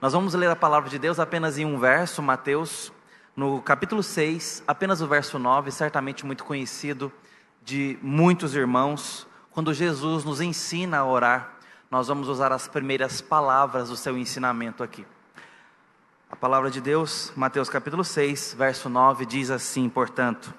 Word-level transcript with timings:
Nós 0.00 0.14
vamos 0.14 0.32
ler 0.32 0.48
a 0.48 0.56
palavra 0.56 0.88
de 0.88 0.98
Deus 0.98 1.20
apenas 1.20 1.58
em 1.58 1.66
um 1.66 1.78
verso, 1.78 2.22
Mateus, 2.22 2.90
no 3.36 3.60
capítulo 3.60 4.02
6, 4.02 4.64
apenas 4.66 5.02
o 5.02 5.06
verso 5.06 5.38
9, 5.38 5.70
certamente 5.70 6.24
muito 6.24 6.42
conhecido 6.42 7.12
de 7.62 7.98
muitos 8.00 8.54
irmãos. 8.54 9.26
Quando 9.50 9.74
Jesus 9.74 10.24
nos 10.24 10.40
ensina 10.40 11.00
a 11.00 11.04
orar, 11.04 11.52
nós 11.90 12.08
vamos 12.08 12.28
usar 12.28 12.50
as 12.50 12.66
primeiras 12.66 13.20
palavras 13.20 13.90
do 13.90 13.96
seu 13.96 14.16
ensinamento 14.16 14.82
aqui. 14.82 15.04
A 16.30 16.36
palavra 16.36 16.70
de 16.70 16.80
Deus, 16.80 17.30
Mateus 17.36 17.68
capítulo 17.68 18.02
6, 18.02 18.54
verso 18.56 18.88
9, 18.88 19.26
diz 19.26 19.50
assim, 19.50 19.86
portanto: 19.86 20.54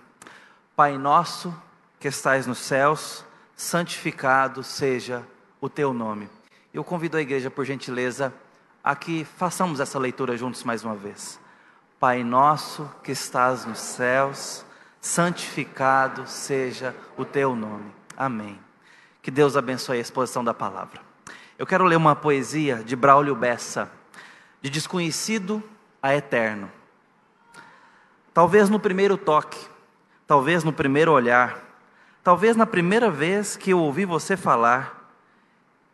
Pai 0.75 0.99
nosso 0.99 1.51
que 1.99 2.07
estais 2.07 2.45
nos 2.45 2.59
céus, 2.59 3.25
santificado 3.55 4.61
seja 4.61 5.25
o 5.59 5.67
teu 5.67 5.93
nome. 5.93 6.29
Eu 6.71 6.83
convido 6.83 7.17
a 7.17 7.21
igreja, 7.21 7.49
por 7.49 7.65
gentileza, 7.65 8.31
a 8.83 8.95
que 8.95 9.25
façamos 9.25 9.79
essa 9.79 9.99
leitura 9.99 10.35
juntos 10.35 10.63
mais 10.63 10.83
uma 10.83 10.95
vez. 10.95 11.39
Pai 11.99 12.23
nosso 12.23 12.89
que 13.03 13.11
estás 13.11 13.65
nos 13.65 13.79
céus, 13.79 14.65
santificado 14.99 16.27
seja 16.27 16.95
o 17.15 17.23
teu 17.23 17.55
nome. 17.55 17.91
Amém. 18.17 18.59
Que 19.21 19.29
Deus 19.29 19.55
abençoe 19.55 19.97
a 19.97 20.01
exposição 20.01 20.43
da 20.43 20.53
palavra. 20.53 21.01
Eu 21.59 21.67
quero 21.67 21.85
ler 21.85 21.95
uma 21.95 22.15
poesia 22.15 22.77
de 22.77 22.95
Braulio 22.95 23.35
Bessa, 23.35 23.91
de 24.61 24.69
desconhecido 24.69 25.61
a 26.01 26.15
eterno. 26.15 26.71
Talvez 28.33 28.67
no 28.67 28.79
primeiro 28.79 29.15
toque, 29.15 29.59
talvez 30.25 30.63
no 30.63 30.73
primeiro 30.73 31.11
olhar, 31.11 31.59
talvez 32.23 32.55
na 32.55 32.65
primeira 32.65 33.11
vez 33.11 33.55
que 33.55 33.71
eu 33.71 33.79
ouvi 33.79 34.05
você 34.05 34.35
falar, 34.35 35.13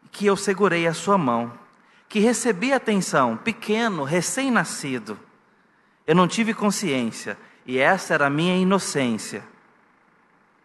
que 0.10 0.26
eu 0.26 0.38
segurei 0.38 0.88
a 0.88 0.94
sua 0.94 1.18
mão, 1.18 1.51
que 2.10 2.20
recebi 2.20 2.74
atenção, 2.74 3.38
pequeno, 3.38 4.04
recém-nascido 4.04 5.18
eu 6.08 6.16
não 6.16 6.26
tive 6.26 6.54
consciência, 6.54 7.38
e 7.66 7.77
essa 7.77 8.13
era 8.13 8.27
a 8.27 8.30
minha 8.30 8.55
inocência. 8.55 9.44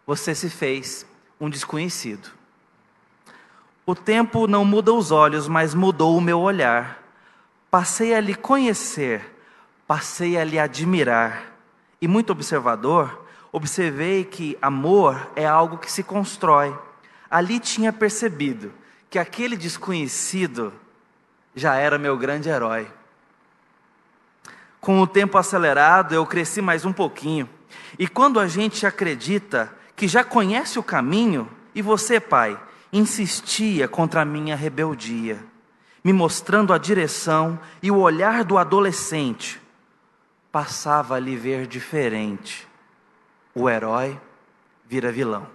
Você 0.07 0.33
se 0.33 0.49
fez 0.49 1.05
um 1.37 1.49
desconhecido. 1.49 2.31
O 3.85 3.93
tempo 3.93 4.47
não 4.47 4.63
muda 4.63 4.93
os 4.93 5.11
olhos, 5.11 5.49
mas 5.49 5.73
mudou 5.73 6.17
o 6.17 6.21
meu 6.21 6.39
olhar. 6.39 7.03
Passei 7.69 8.13
a 8.13 8.21
lhe 8.21 8.33
conhecer, 8.33 9.35
passei 9.85 10.37
a 10.37 10.45
lhe 10.45 10.57
admirar. 10.57 11.51
E 12.01 12.07
muito 12.07 12.29
observador, 12.29 13.25
observei 13.51 14.23
que 14.23 14.57
amor 14.61 15.29
é 15.35 15.45
algo 15.45 15.77
que 15.77 15.91
se 15.91 16.03
constrói. 16.03 16.73
Ali 17.29 17.59
tinha 17.59 17.91
percebido 17.91 18.71
que 19.09 19.19
aquele 19.19 19.57
desconhecido 19.57 20.71
já 21.55 21.75
era 21.75 21.97
meu 21.97 22.17
grande 22.17 22.49
herói. 22.49 22.87
Com 24.81 24.99
o 24.99 25.07
tempo 25.07 25.37
acelerado, 25.37 26.13
eu 26.13 26.25
cresci 26.25 26.61
mais 26.61 26.83
um 26.83 26.91
pouquinho. 26.91 27.49
E 27.97 28.07
quando 28.07 28.39
a 28.39 28.47
gente 28.47 28.85
acredita 28.85 29.73
que 29.95 30.07
já 30.07 30.23
conhece 30.23 30.77
o 30.77 30.83
caminho, 30.83 31.49
e 31.73 31.81
você, 31.81 32.19
pai, 32.19 32.59
insistia 32.91 33.87
contra 33.87 34.21
a 34.21 34.25
minha 34.25 34.55
rebeldia, 34.55 35.43
me 36.03 36.11
mostrando 36.11 36.73
a 36.73 36.77
direção 36.77 37.57
e 37.81 37.89
o 37.89 37.97
olhar 37.97 38.43
do 38.43 38.57
adolescente, 38.57 39.61
passava 40.51 41.15
a 41.15 41.19
lhe 41.19 41.37
ver 41.37 41.65
diferente. 41.65 42.67
O 43.55 43.69
herói 43.69 44.19
vira 44.85 45.11
vilão. 45.11 45.47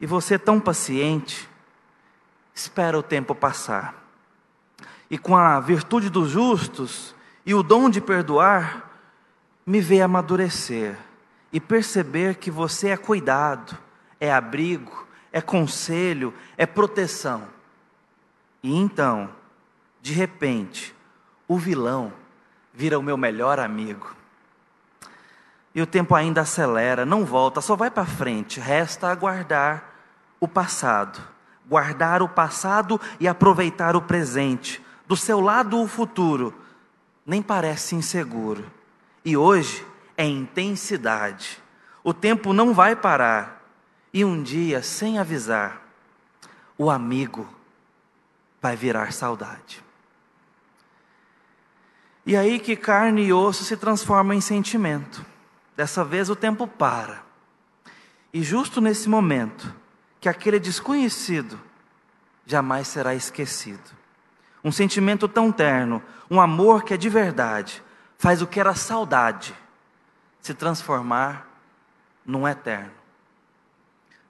E 0.00 0.06
você, 0.06 0.38
tão 0.38 0.58
paciente, 0.58 1.49
espera 2.60 2.98
o 2.98 3.02
tempo 3.02 3.34
passar 3.34 4.00
e 5.10 5.18
com 5.18 5.36
a 5.36 5.58
virtude 5.58 6.08
dos 6.08 6.30
justos 6.30 7.14
e 7.44 7.52
o 7.52 7.62
dom 7.62 7.90
de 7.90 8.00
perdoar, 8.00 8.88
me 9.66 9.80
vê 9.80 10.00
amadurecer 10.00 10.96
e 11.52 11.58
perceber 11.58 12.36
que 12.36 12.50
você 12.50 12.90
é 12.90 12.96
cuidado, 12.96 13.76
é 14.20 14.32
abrigo, 14.32 15.06
é 15.32 15.40
conselho, 15.40 16.32
é 16.56 16.64
proteção. 16.64 17.48
E 18.62 18.72
então, 18.76 19.28
de 20.00 20.12
repente, 20.12 20.94
o 21.48 21.58
vilão 21.58 22.12
vira 22.72 22.98
o 22.98 23.02
meu 23.02 23.16
melhor 23.16 23.58
amigo. 23.58 24.14
E 25.74 25.82
o 25.82 25.86
tempo 25.86 26.14
ainda 26.14 26.42
acelera, 26.42 27.04
não 27.04 27.24
volta, 27.24 27.60
só 27.60 27.74
vai 27.74 27.90
para 27.90 28.04
frente, 28.04 28.60
resta 28.60 29.08
aguardar 29.08 29.84
o 30.38 30.46
passado, 30.46 31.20
guardar 31.70 32.20
o 32.20 32.28
passado 32.28 33.00
e 33.20 33.28
aproveitar 33.28 33.94
o 33.94 34.02
presente 34.02 34.84
do 35.06 35.16
seu 35.16 35.40
lado 35.40 35.80
o 35.80 35.86
futuro 35.86 36.52
nem 37.24 37.40
parece 37.40 37.94
inseguro. 37.94 38.64
E 39.24 39.36
hoje 39.36 39.86
é 40.16 40.26
intensidade. 40.26 41.62
O 42.02 42.12
tempo 42.12 42.52
não 42.52 42.74
vai 42.74 42.96
parar. 42.96 43.62
E 44.12 44.24
um 44.24 44.42
dia, 44.42 44.82
sem 44.82 45.20
avisar, 45.20 45.80
o 46.76 46.90
amigo 46.90 47.48
vai 48.60 48.74
virar 48.74 49.12
saudade. 49.12 49.84
E 52.26 52.36
aí 52.36 52.58
que 52.58 52.74
carne 52.74 53.22
e 53.22 53.32
osso 53.32 53.62
se 53.62 53.76
transformam 53.76 54.36
em 54.36 54.40
sentimento. 54.40 55.24
Dessa 55.76 56.04
vez 56.04 56.28
o 56.28 56.34
tempo 56.34 56.66
para. 56.66 57.22
E 58.32 58.42
justo 58.42 58.80
nesse 58.80 59.08
momento, 59.08 59.72
que 60.20 60.28
aquele 60.28 60.60
desconhecido 60.60 61.58
jamais 62.46 62.88
será 62.88 63.14
esquecido 63.14 64.00
um 64.62 64.70
sentimento 64.70 65.26
tão 65.26 65.50
terno, 65.50 66.02
um 66.30 66.40
amor 66.40 66.84
que 66.84 66.94
é 66.94 66.96
de 66.96 67.08
verdade, 67.08 67.82
faz 68.18 68.42
o 68.42 68.46
que 68.46 68.60
era 68.60 68.74
saudade 68.74 69.56
se 70.40 70.54
transformar 70.54 71.48
num 72.24 72.46
eterno. 72.46 72.92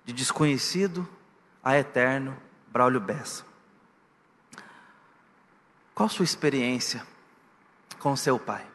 De 0.04 0.12
desconhecido 0.12 1.08
a 1.62 1.76
eterno, 1.76 2.36
Braulio 2.68 3.00
Bessa. 3.00 3.44
Qual 5.94 6.08
sua 6.08 6.24
experiência 6.24 7.04
com 7.98 8.16
seu 8.16 8.38
pai? 8.38 8.66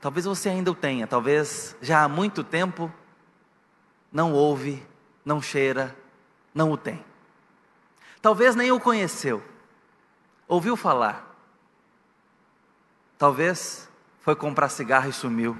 Talvez 0.00 0.24
você 0.24 0.48
ainda 0.48 0.70
o 0.70 0.74
tenha, 0.74 1.06
talvez 1.06 1.76
já 1.82 2.04
há 2.04 2.08
muito 2.08 2.44
tempo 2.44 2.92
não 4.12 4.32
ouve, 4.32 4.84
não 5.24 5.40
cheira, 5.40 5.96
não 6.54 6.72
o 6.72 6.76
tem. 6.76 7.04
Talvez 8.22 8.56
nem 8.56 8.72
o 8.72 8.80
conheceu, 8.80 9.42
ouviu 10.48 10.76
falar. 10.76 11.24
Talvez 13.18 13.88
foi 14.20 14.34
comprar 14.34 14.68
cigarro 14.68 15.08
e 15.08 15.12
sumiu. 15.12 15.56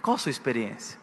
Qual 0.00 0.16
a 0.16 0.18
sua 0.18 0.30
experiência? 0.30 0.98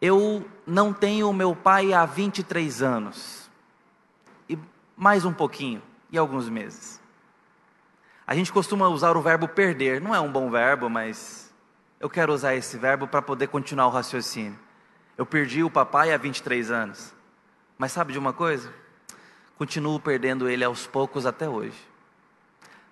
Eu 0.00 0.48
não 0.66 0.92
tenho 0.92 1.32
meu 1.32 1.56
pai 1.56 1.92
há 1.92 2.04
23 2.04 2.82
anos. 2.82 3.50
E 4.48 4.58
mais 4.96 5.24
um 5.24 5.32
pouquinho, 5.32 5.82
e 6.10 6.18
alguns 6.18 6.48
meses. 6.48 7.00
A 8.26 8.34
gente 8.34 8.52
costuma 8.52 8.88
usar 8.88 9.16
o 9.16 9.22
verbo 9.22 9.48
perder. 9.48 10.00
Não 10.00 10.14
é 10.14 10.20
um 10.20 10.30
bom 10.30 10.50
verbo, 10.50 10.90
mas 10.90 11.45
eu 11.98 12.10
quero 12.10 12.32
usar 12.32 12.54
esse 12.54 12.76
verbo 12.76 13.08
para 13.08 13.22
poder 13.22 13.48
continuar 13.48 13.86
o 13.86 13.90
raciocínio. 13.90 14.58
Eu 15.16 15.24
perdi 15.24 15.62
o 15.62 15.70
papai 15.70 16.12
há 16.12 16.16
23 16.16 16.70
anos. 16.70 17.14
Mas 17.78 17.92
sabe 17.92 18.12
de 18.12 18.18
uma 18.18 18.32
coisa? 18.32 18.72
Continuo 19.56 19.98
perdendo 19.98 20.48
ele 20.48 20.62
aos 20.62 20.86
poucos 20.86 21.24
até 21.24 21.48
hoje. 21.48 21.76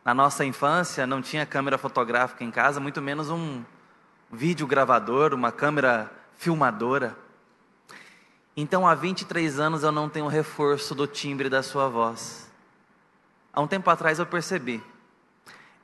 Na 0.05 0.15
nossa 0.15 0.45
infância 0.45 1.07
não 1.07 1.21
tinha 1.21 1.45
câmera 1.45 1.79
fotográfica 1.79 2.45
em 2.45 2.51
casa, 2.51 2.81
muito 2.81 3.01
menos 3.01 3.31
um 3.31 3.63
vídeo 4.31 4.67
gravador, 4.67 5.35
uma 5.35 5.53
câmera 5.53 6.11
filmadora. 6.37 7.17
Então 8.57 8.87
há 8.87 8.95
23 8.95 9.59
anos 9.59 9.83
eu 9.83 9.93
não 9.93 10.09
tenho 10.09 10.27
reforço 10.27 10.95
do 10.95 11.07
timbre 11.07 11.49
da 11.49 11.63
sua 11.63 11.89
voz. 11.89 12.51
Há 13.53 13.61
um 13.61 13.67
tempo 13.67 13.89
atrás 13.89 14.19
eu 14.19 14.27
percebi, 14.27 14.83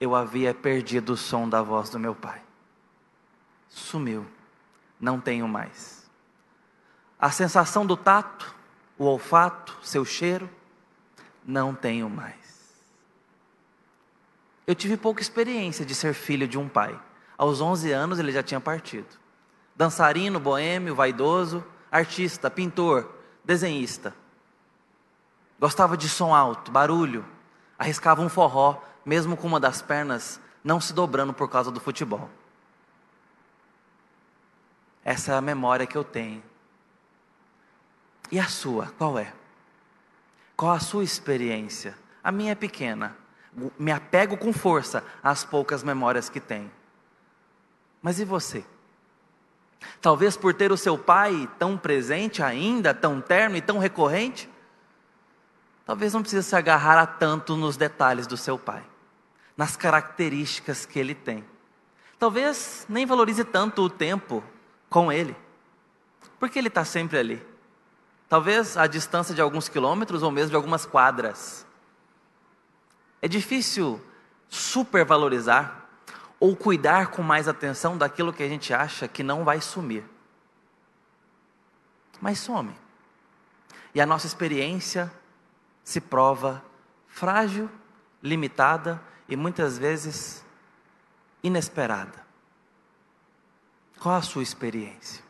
eu 0.00 0.14
havia 0.14 0.52
perdido 0.52 1.12
o 1.12 1.16
som 1.16 1.48
da 1.48 1.62
voz 1.62 1.88
do 1.88 1.98
meu 1.98 2.14
pai. 2.14 2.49
Sumiu, 3.70 4.26
não 5.00 5.18
tenho 5.18 5.48
mais. 5.48 6.10
A 7.18 7.30
sensação 7.30 7.86
do 7.86 7.96
tato, 7.96 8.54
o 8.98 9.04
olfato, 9.04 9.78
seu 9.82 10.04
cheiro, 10.04 10.50
não 11.44 11.74
tenho 11.74 12.10
mais. 12.10 12.34
Eu 14.66 14.74
tive 14.74 14.96
pouca 14.96 15.22
experiência 15.22 15.86
de 15.86 15.94
ser 15.94 16.12
filho 16.12 16.46
de 16.46 16.58
um 16.58 16.68
pai. 16.68 17.00
Aos 17.38 17.60
11 17.60 17.90
anos 17.92 18.18
ele 18.18 18.32
já 18.32 18.42
tinha 18.42 18.60
partido. 18.60 19.08
Dançarino, 19.74 20.38
boêmio, 20.38 20.94
vaidoso, 20.94 21.64
artista, 21.90 22.50
pintor, 22.50 23.10
desenhista. 23.44 24.14
Gostava 25.58 25.96
de 25.96 26.08
som 26.08 26.34
alto, 26.34 26.70
barulho. 26.70 27.24
Arriscava 27.78 28.20
um 28.20 28.28
forró, 28.28 28.82
mesmo 29.04 29.36
com 29.36 29.46
uma 29.46 29.60
das 29.60 29.80
pernas 29.80 30.40
não 30.62 30.80
se 30.80 30.92
dobrando 30.92 31.32
por 31.32 31.48
causa 31.48 31.70
do 31.70 31.80
futebol. 31.80 32.28
Essa 35.04 35.34
é 35.34 35.40
memória 35.40 35.86
que 35.86 35.96
eu 35.96 36.04
tenho 36.04 36.42
E 38.30 38.38
a 38.38 38.46
sua, 38.46 38.92
qual 38.98 39.18
é? 39.18 39.32
Qual 40.56 40.72
a 40.72 40.80
sua 40.80 41.02
experiência? 41.02 41.96
A 42.22 42.30
minha 42.30 42.52
é 42.52 42.54
pequena. 42.54 43.16
Me 43.78 43.90
apego 43.90 44.36
com 44.36 44.52
força 44.52 45.02
às 45.22 45.44
poucas 45.44 45.82
memórias 45.82 46.28
que 46.28 46.38
tenho. 46.38 46.70
Mas 48.02 48.20
e 48.20 48.24
você? 48.24 48.64
Talvez 50.00 50.36
por 50.36 50.54
ter 50.54 50.70
o 50.70 50.76
seu 50.76 50.96
pai 50.96 51.48
tão 51.58 51.76
presente 51.76 52.42
ainda, 52.42 52.94
tão 52.94 53.20
terno 53.20 53.56
e 53.56 53.62
tão 53.62 53.78
recorrente, 53.78 54.48
talvez 55.84 56.12
não 56.12 56.22
precise 56.22 56.42
se 56.42 56.54
agarrar 56.54 56.98
a 56.98 57.06
tanto 57.06 57.56
nos 57.56 57.76
detalhes 57.76 58.26
do 58.26 58.36
seu 58.36 58.58
pai, 58.58 58.84
nas 59.56 59.76
características 59.76 60.86
que 60.86 60.98
ele 60.98 61.14
tem. 61.14 61.44
Talvez 62.18 62.86
nem 62.88 63.06
valorize 63.06 63.44
tanto 63.44 63.82
o 63.82 63.90
tempo 63.90 64.44
com 64.90 65.10
ele, 65.10 65.36
porque 66.38 66.58
ele 66.58 66.68
está 66.68 66.84
sempre 66.84 67.16
ali. 67.16 67.50
Talvez 68.28 68.76
a 68.76 68.86
distância 68.86 69.34
de 69.34 69.40
alguns 69.40 69.68
quilômetros 69.68 70.22
ou 70.22 70.30
mesmo 70.30 70.50
de 70.50 70.56
algumas 70.56 70.84
quadras. 70.84 71.66
É 73.22 73.28
difícil 73.28 74.00
supervalorizar 74.48 75.86
ou 76.38 76.56
cuidar 76.56 77.08
com 77.08 77.22
mais 77.22 77.48
atenção 77.48 77.96
daquilo 77.96 78.32
que 78.32 78.42
a 78.42 78.48
gente 78.48 78.74
acha 78.74 79.06
que 79.06 79.22
não 79.22 79.44
vai 79.44 79.60
sumir. 79.60 80.04
Mas 82.20 82.38
some. 82.38 82.74
E 83.94 84.00
a 84.00 84.06
nossa 84.06 84.26
experiência 84.26 85.12
se 85.82 86.00
prova 86.00 86.62
frágil, 87.08 87.70
limitada 88.22 89.02
e 89.28 89.36
muitas 89.36 89.76
vezes 89.76 90.44
inesperada. 91.42 92.29
Qual 94.00 94.14
a 94.14 94.22
sua 94.22 94.42
experiência? 94.42 95.22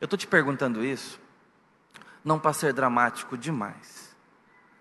Eu 0.00 0.06
estou 0.06 0.18
te 0.18 0.26
perguntando 0.26 0.84
isso, 0.84 1.20
não 2.24 2.38
para 2.38 2.52
ser 2.52 2.72
dramático 2.72 3.38
demais, 3.38 4.14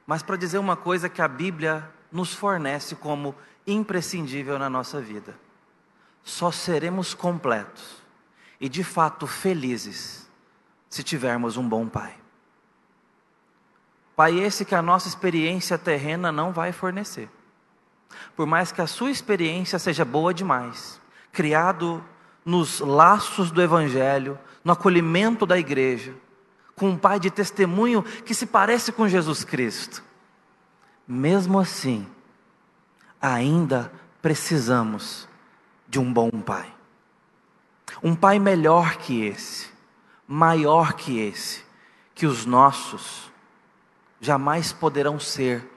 mas 0.08 0.24
para 0.24 0.36
dizer 0.36 0.58
uma 0.58 0.76
coisa 0.76 1.08
que 1.08 1.22
a 1.22 1.28
Bíblia 1.28 1.88
nos 2.12 2.34
fornece 2.34 2.96
como 2.96 3.36
imprescindível 3.68 4.58
na 4.58 4.70
nossa 4.70 5.00
vida. 5.00 5.38
Só 6.24 6.52
seremos 6.52 7.14
completos 7.14 8.02
e 8.60 8.68
de 8.68 8.84
fato 8.84 9.28
felizes 9.28 10.28
se 10.90 11.04
tivermos 11.04 11.58
um 11.58 11.70
bom 11.70 11.88
Pai. 11.88 12.18
Pai 14.16 14.40
esse 14.40 14.66
que 14.66 14.74
a 14.74 14.82
nossa 14.82 15.08
experiência 15.08 15.78
terrena 15.78 16.32
não 16.32 16.52
vai 16.52 16.72
fornecer. 16.72 17.30
Por 18.36 18.48
mais 18.48 18.72
que 18.72 18.82
a 18.82 18.88
sua 18.88 19.12
experiência 19.12 19.78
seja 19.78 20.04
boa 20.04 20.34
demais, 20.34 21.00
criado 21.32 22.04
nos 22.50 22.80
laços 22.80 23.51
do 23.51 23.62
Evangelho, 23.62 24.38
no 24.63 24.74
acolhimento 24.74 25.46
da 25.46 25.57
igreja, 25.60 26.16
com 26.75 26.90
um 26.90 26.98
pai 26.98 27.19
de 27.19 27.30
testemunho 27.30 28.01
que 28.01 28.34
se 28.34 28.48
parece 28.48 28.92
com 28.92 29.07
Jesus 29.07 29.44
Cristo. 29.44 30.04
Mesmo 31.07 31.60
assim, 31.60 32.07
ainda 33.22 33.92
precisamos 34.19 35.30
de 35.88 36.00
um 36.00 36.12
bom 36.12 36.31
pai. 36.31 36.74
Um 38.01 38.16
pai 38.16 38.40
melhor 38.40 38.98
que 38.98 39.24
esse, 39.25 39.69
maior 40.28 40.94
que 40.94 41.19
esse, 41.19 41.63
que 42.16 42.25
os 42.25 42.48
nossos 42.48 43.31
jamais 44.19 44.74
poderão 44.74 45.19
ser 45.19 45.69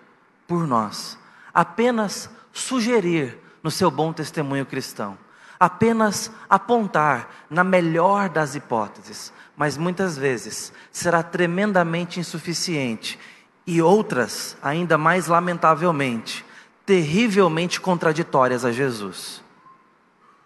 por 0.47 0.67
nós. 0.67 1.19
Apenas 1.53 2.31
sugerir 2.51 3.39
no 3.63 3.71
seu 3.71 3.91
bom 3.91 4.11
testemunho 4.11 4.65
cristão, 4.65 5.19
apenas 5.63 6.29
apontar 6.51 7.29
na 7.49 7.63
melhor 7.63 8.29
das 8.29 8.57
hipóteses, 8.57 9.33
mas 9.57 9.77
muitas 9.77 10.19
vezes 10.19 10.73
será 10.91 11.23
tremendamente 11.23 12.19
insuficiente 12.19 13.17
e 13.65 13.81
outras, 13.81 14.57
ainda 14.61 14.99
mais 14.99 15.29
lamentavelmente, 15.29 16.45
terrivelmente 16.85 17.81
contraditórias 17.81 18.65
a 18.65 18.73
Jesus. 18.73 19.41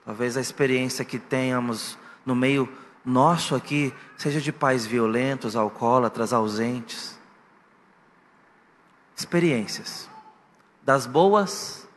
Talvez 0.05 0.37
a 0.37 0.41
experiência 0.43 1.03
que 1.03 1.19
tenhamos 1.19 1.97
no 2.27 2.37
meio 2.37 2.69
nosso 3.03 3.55
aqui 3.55 3.95
seja 4.19 4.39
de 4.39 4.53
pais 4.53 4.85
violentos, 4.85 5.57
alcoólatras, 5.57 6.35
ausentes. 6.35 7.19
Experiências, 9.17 10.11
das 10.83 11.07
boas, 11.07 11.89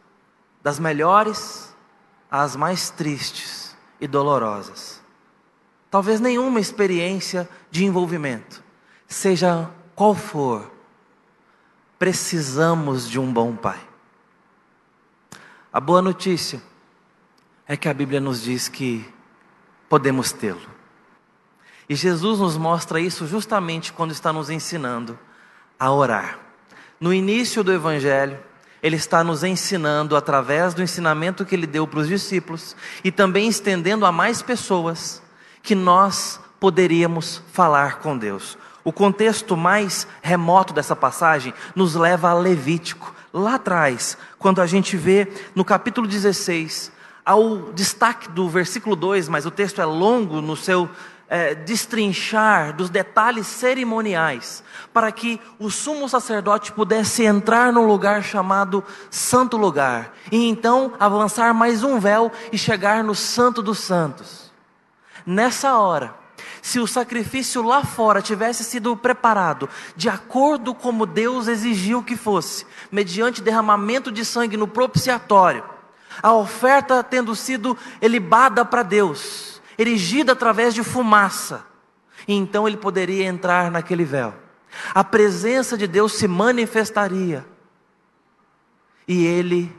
das 0.63 0.79
melhores, 0.79 1.68
às 2.29 2.55
mais 2.55 2.89
tristes 2.89 3.75
e 3.99 4.07
dolorosas. 4.07 5.01
Talvez 5.89 6.19
nenhuma 6.19 6.59
experiência 6.59 7.49
de 7.71 7.83
envolvimento, 7.83 8.63
seja 9.07 9.69
qual 9.95 10.13
for, 10.13 10.71
precisamos 11.97 13.09
de 13.09 13.19
um 13.19 13.31
bom 13.31 13.55
pai. 13.55 13.79
A 15.73 15.79
boa 15.79 16.01
notícia 16.01 16.61
é 17.67 17.75
que 17.75 17.89
a 17.89 17.93
Bíblia 17.93 18.19
nos 18.19 18.41
diz 18.41 18.67
que 18.67 19.07
podemos 19.87 20.31
tê-lo. 20.31 20.79
E 21.87 21.95
Jesus 21.95 22.39
nos 22.39 22.55
mostra 22.55 22.99
isso 22.99 23.25
justamente 23.25 23.91
quando 23.91 24.11
está 24.11 24.31
nos 24.31 24.49
ensinando 24.49 25.17
a 25.79 25.91
orar. 25.91 26.39
No 26.99 27.13
início 27.13 27.63
do 27.63 27.73
Evangelho, 27.73 28.39
ele 28.81 28.95
está 28.95 29.23
nos 29.23 29.43
ensinando 29.43 30.15
através 30.15 30.73
do 30.73 30.81
ensinamento 30.81 31.45
que 31.45 31.55
ele 31.55 31.67
deu 31.67 31.85
para 31.85 31.99
os 31.99 32.07
discípulos 32.07 32.75
e 33.03 33.11
também 33.11 33.47
estendendo 33.47 34.05
a 34.05 34.11
mais 34.11 34.41
pessoas 34.41 35.21
que 35.61 35.75
nós 35.75 36.39
poderíamos 36.59 37.41
falar 37.51 37.99
com 37.99 38.17
Deus. 38.17 38.57
O 38.83 38.93
contexto 38.93 39.57
mais 39.57 40.07
remoto 40.21 40.73
dessa 40.73 40.95
passagem 40.95 41.53
nos 41.75 41.95
leva 41.95 42.29
a 42.29 42.33
Levítico, 42.33 43.13
lá 43.33 43.55
atrás, 43.55 44.17
quando 44.37 44.61
a 44.61 44.67
gente 44.67 44.97
vê 44.97 45.27
no 45.53 45.63
capítulo 45.63 46.07
16, 46.07 46.91
ao 47.25 47.71
destaque 47.73 48.29
do 48.29 48.49
versículo 48.49 48.95
2, 48.95 49.29
mas 49.29 49.45
o 49.45 49.51
texto 49.51 49.81
é 49.81 49.85
longo 49.85 50.41
no 50.41 50.55
seu 50.55 50.89
é, 51.29 51.53
destrinchar 51.53 52.75
dos 52.75 52.89
detalhes 52.89 53.45
cerimoniais, 53.45 54.63
para 54.91 55.11
que 55.11 55.39
o 55.59 55.69
sumo 55.69 56.09
sacerdote 56.09 56.71
pudesse 56.71 57.23
entrar 57.23 57.71
num 57.71 57.85
lugar 57.85 58.23
chamado 58.23 58.83
Santo 59.11 59.55
Lugar, 59.55 60.13
e 60.31 60.49
então 60.49 60.93
avançar 60.99 61.53
mais 61.53 61.83
um 61.83 61.99
véu 61.99 62.31
e 62.51 62.57
chegar 62.57 63.03
no 63.03 63.13
Santo 63.13 63.61
dos 63.61 63.77
Santos. 63.77 64.51
Nessa 65.25 65.77
hora, 65.77 66.15
se 66.61 66.79
o 66.79 66.87
sacrifício 66.87 67.61
lá 67.61 67.83
fora 67.83 68.21
tivesse 68.21 68.63
sido 68.63 68.95
preparado 68.97 69.69
de 69.95 70.09
acordo 70.09 70.73
como 70.73 71.05
Deus 71.05 71.47
exigiu 71.47 72.03
que 72.03 72.17
fosse, 72.17 72.65
mediante 72.91 73.41
derramamento 73.41 74.11
de 74.11 74.25
sangue 74.25 74.57
no 74.57 74.67
propiciatório, 74.67 75.63
a 76.21 76.33
oferta 76.33 77.03
tendo 77.03 77.35
sido 77.35 77.77
elibada 78.01 78.65
para 78.65 78.83
Deus, 78.83 79.58
erigida 79.79 80.33
através 80.33 80.73
de 80.73 80.83
fumaça, 80.83 81.65
e 82.27 82.33
então 82.33 82.67
ele 82.67 82.75
poderia 82.75 83.25
entrar 83.25 83.71
naquele 83.71 84.03
véu. 84.03 84.33
A 84.93 85.05
presença 85.05 85.77
de 85.77 85.87
Deus 85.87 86.11
se 86.13 86.27
manifestaria, 86.27 87.45
e 89.07 89.25
ele 89.25 89.73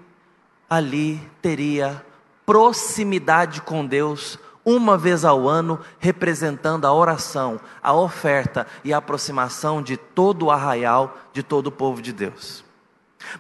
ali 0.69 1.21
teria 1.42 2.04
proximidade 2.47 3.61
com 3.61 3.85
Deus 3.85 4.38
uma 4.64 4.97
vez 4.97 5.25
ao 5.25 5.47
ano, 5.47 5.78
representando 5.99 6.87
a 6.87 6.92
oração, 6.92 7.61
a 7.83 7.92
oferta 7.92 8.66
e 8.83 8.92
a 8.92 8.99
aproximação 8.99 9.83
de 9.83 9.99
todo 9.99 10.47
o 10.47 10.50
arraial, 10.50 11.16
de 11.33 11.42
todo 11.42 11.66
o 11.66 11.73
povo 11.73 12.00
de 12.00 12.12
Deus. 12.12 12.64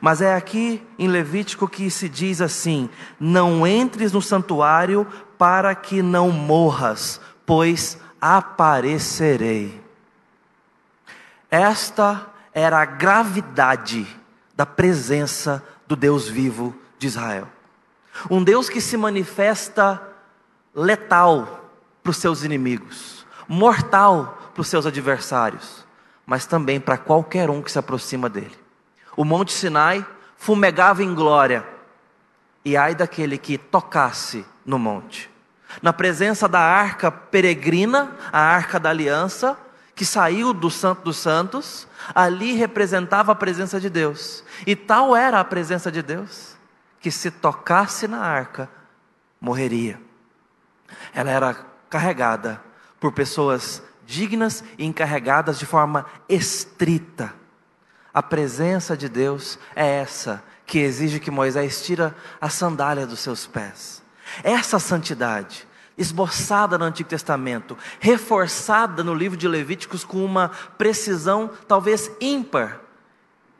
Mas 0.00 0.20
é 0.20 0.34
aqui 0.34 0.86
em 0.98 1.08
Levítico 1.08 1.68
que 1.68 1.90
se 1.90 2.08
diz 2.08 2.40
assim: 2.40 2.88
Não 3.18 3.66
entres 3.66 4.12
no 4.12 4.22
santuário 4.22 5.06
para 5.38 5.74
que 5.74 6.02
não 6.02 6.30
morras, 6.30 7.20
pois 7.46 7.98
aparecerei. 8.20 9.80
Esta 11.50 12.26
era 12.52 12.80
a 12.80 12.84
gravidade 12.84 14.06
da 14.54 14.66
presença 14.66 15.64
do 15.86 15.96
Deus 15.96 16.28
vivo 16.28 16.76
de 16.98 17.06
Israel. 17.06 17.48
Um 18.30 18.44
Deus 18.44 18.68
que 18.68 18.80
se 18.80 18.96
manifesta 18.96 20.00
letal 20.74 21.70
para 22.02 22.10
os 22.10 22.16
seus 22.18 22.44
inimigos, 22.44 23.26
mortal 23.48 24.50
para 24.52 24.60
os 24.60 24.68
seus 24.68 24.84
adversários, 24.86 25.86
mas 26.26 26.46
também 26.46 26.78
para 26.78 26.98
qualquer 26.98 27.48
um 27.50 27.62
que 27.62 27.72
se 27.72 27.78
aproxima 27.78 28.28
dele. 28.28 28.59
O 29.20 29.24
Monte 29.24 29.52
Sinai 29.52 30.06
fumegava 30.38 31.02
em 31.02 31.14
glória, 31.14 31.66
e 32.64 32.74
ai 32.74 32.94
daquele 32.94 33.36
que 33.36 33.58
tocasse 33.58 34.46
no 34.64 34.78
monte. 34.78 35.30
Na 35.82 35.92
presença 35.92 36.48
da 36.48 36.60
arca 36.60 37.12
peregrina, 37.12 38.16
a 38.32 38.40
arca 38.40 38.80
da 38.80 38.88
aliança, 38.88 39.58
que 39.94 40.06
saiu 40.06 40.54
do 40.54 40.70
Santo 40.70 41.02
dos 41.02 41.18
Santos, 41.18 41.86
ali 42.14 42.54
representava 42.54 43.32
a 43.32 43.34
presença 43.34 43.78
de 43.78 43.90
Deus. 43.90 44.42
E 44.66 44.74
tal 44.74 45.14
era 45.14 45.38
a 45.38 45.44
presença 45.44 45.92
de 45.92 46.00
Deus, 46.00 46.56
que 46.98 47.10
se 47.10 47.30
tocasse 47.30 48.08
na 48.08 48.20
arca, 48.20 48.70
morreria 49.38 50.00
ela 51.12 51.30
era 51.30 51.54
carregada 51.88 52.62
por 52.98 53.12
pessoas 53.12 53.82
dignas 54.06 54.64
e 54.78 54.84
encarregadas 54.84 55.58
de 55.58 55.66
forma 55.66 56.06
estrita. 56.28 57.39
A 58.12 58.22
presença 58.22 58.96
de 58.96 59.08
Deus 59.08 59.58
é 59.74 59.86
essa 59.86 60.42
que 60.66 60.78
exige 60.78 61.20
que 61.20 61.30
Moisés 61.30 61.84
tira 61.84 62.14
a 62.40 62.48
sandália 62.48 63.06
dos 63.06 63.20
seus 63.20 63.46
pés. 63.46 64.02
Essa 64.42 64.78
santidade, 64.78 65.66
esboçada 65.96 66.78
no 66.78 66.84
Antigo 66.84 67.08
Testamento, 67.08 67.76
reforçada 67.98 69.02
no 69.02 69.14
livro 69.14 69.36
de 69.36 69.48
Levíticos 69.48 70.04
com 70.04 70.24
uma 70.24 70.50
precisão 70.78 71.50
talvez 71.66 72.10
ímpar, 72.20 72.80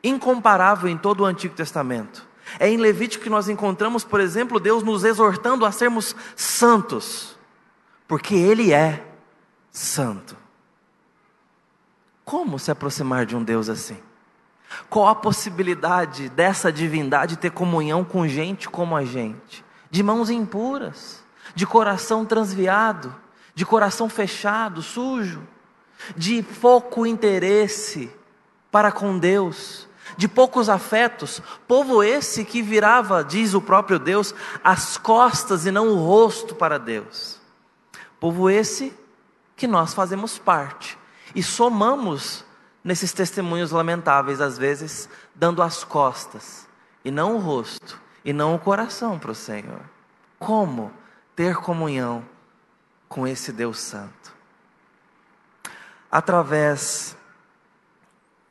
incomparável 0.03 0.89
em 0.89 0.97
todo 0.97 1.21
o 1.21 1.25
Antigo 1.25 1.55
Testamento. 1.55 2.27
É 2.59 2.67
em 2.67 2.77
Levítico 2.77 3.23
que 3.23 3.29
nós 3.29 3.47
encontramos, 3.47 4.03
por 4.03 4.19
exemplo, 4.19 4.59
Deus 4.59 4.83
nos 4.83 5.03
exortando 5.03 5.65
a 5.65 5.71
sermos 5.71 6.15
santos, 6.35 7.37
porque 8.07 8.35
Ele 8.35 8.73
é 8.73 9.05
santo. 9.71 10.35
Como 12.25 12.59
se 12.59 12.71
aproximar 12.71 13.25
de 13.25 13.35
um 13.35 13.43
Deus 13.43 13.69
assim? 13.69 13.97
Qual 14.89 15.07
a 15.07 15.15
possibilidade 15.15 16.29
dessa 16.29 16.71
divindade 16.71 17.37
ter 17.37 17.51
comunhão 17.51 18.03
com 18.03 18.27
gente 18.27 18.69
como 18.69 18.95
a 18.95 19.05
gente? 19.05 19.63
De 19.89 20.03
mãos 20.03 20.29
impuras, 20.29 21.23
de 21.55 21.65
coração 21.65 22.25
transviado, 22.25 23.15
de 23.53 23.65
coração 23.65 24.09
fechado, 24.09 24.81
sujo, 24.81 25.41
de 26.15 26.41
pouco 26.43 27.05
interesse 27.05 28.11
para 28.71 28.91
com 28.91 29.17
Deus, 29.17 29.87
de 30.17 30.27
poucos 30.27 30.69
afetos, 30.69 31.41
povo 31.67 32.03
esse 32.03 32.43
que 32.45 32.61
virava, 32.61 33.23
diz 33.23 33.53
o 33.53 33.61
próprio 33.61 33.99
Deus, 33.99 34.33
as 34.63 34.97
costas 34.97 35.65
e 35.65 35.71
não 35.71 35.89
o 35.89 35.95
rosto 35.95 36.55
para 36.55 36.77
Deus. 36.77 37.39
Povo 38.19 38.49
esse 38.49 38.93
que 39.55 39.67
nós 39.67 39.93
fazemos 39.93 40.37
parte 40.37 40.97
e 41.35 41.41
somamos 41.41 42.45
nesses 42.83 43.13
testemunhos 43.13 43.71
lamentáveis, 43.71 44.41
às 44.41 44.57
vezes, 44.57 45.09
dando 45.35 45.61
as 45.61 45.83
costas 45.83 46.67
e 47.03 47.11
não 47.11 47.35
o 47.35 47.39
rosto 47.39 47.99
e 48.23 48.33
não 48.33 48.55
o 48.55 48.59
coração 48.59 49.17
para 49.19 49.31
o 49.31 49.35
Senhor. 49.35 49.81
Como 50.39 50.91
ter 51.35 51.55
comunhão 51.55 52.25
com 53.07 53.27
esse 53.27 53.51
Deus 53.51 53.79
Santo? 53.79 54.33
Através 56.11 57.15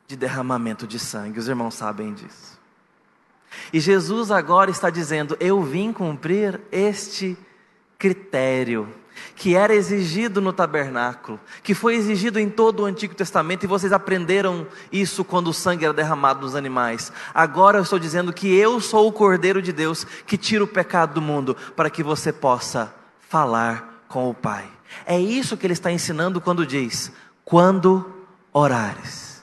de 0.06 0.16
derramamento 0.16 0.86
de 0.86 0.98
sangue, 0.98 1.38
os 1.38 1.48
irmãos 1.48 1.74
sabem 1.74 2.14
disso. 2.14 2.58
E 3.72 3.80
Jesus 3.80 4.30
agora 4.30 4.70
está 4.70 4.90
dizendo: 4.90 5.36
Eu 5.40 5.62
vim 5.62 5.92
cumprir 5.92 6.60
este 6.70 7.36
critério 7.98 8.88
que 9.36 9.54
era 9.54 9.74
exigido 9.74 10.40
no 10.40 10.52
tabernáculo, 10.52 11.40
que 11.62 11.74
foi 11.74 11.94
exigido 11.94 12.38
em 12.38 12.48
todo 12.48 12.80
o 12.80 12.86
Antigo 12.86 13.14
Testamento, 13.14 13.64
e 13.64 13.66
vocês 13.66 13.92
aprenderam 13.92 14.66
isso 14.92 15.24
quando 15.24 15.48
o 15.48 15.54
sangue 15.54 15.84
era 15.84 15.94
derramado 15.94 16.40
nos 16.40 16.54
animais. 16.54 17.12
Agora 17.34 17.78
eu 17.78 17.82
estou 17.82 17.98
dizendo 17.98 18.32
que 18.32 18.54
eu 18.54 18.80
sou 18.80 19.08
o 19.08 19.12
Cordeiro 19.12 19.62
de 19.62 19.72
Deus 19.72 20.04
que 20.26 20.36
tira 20.36 20.64
o 20.64 20.68
pecado 20.68 21.14
do 21.14 21.22
mundo, 21.22 21.56
para 21.74 21.90
que 21.90 22.02
você 22.02 22.32
possa 22.32 22.94
falar 23.20 24.04
com 24.08 24.28
o 24.28 24.34
Pai. 24.34 24.68
É 25.06 25.18
isso 25.18 25.56
que 25.56 25.66
ele 25.66 25.72
está 25.72 25.90
ensinando 25.90 26.40
quando 26.40 26.66
diz: 26.66 27.12
quando 27.44 28.12
orares. 28.52 29.42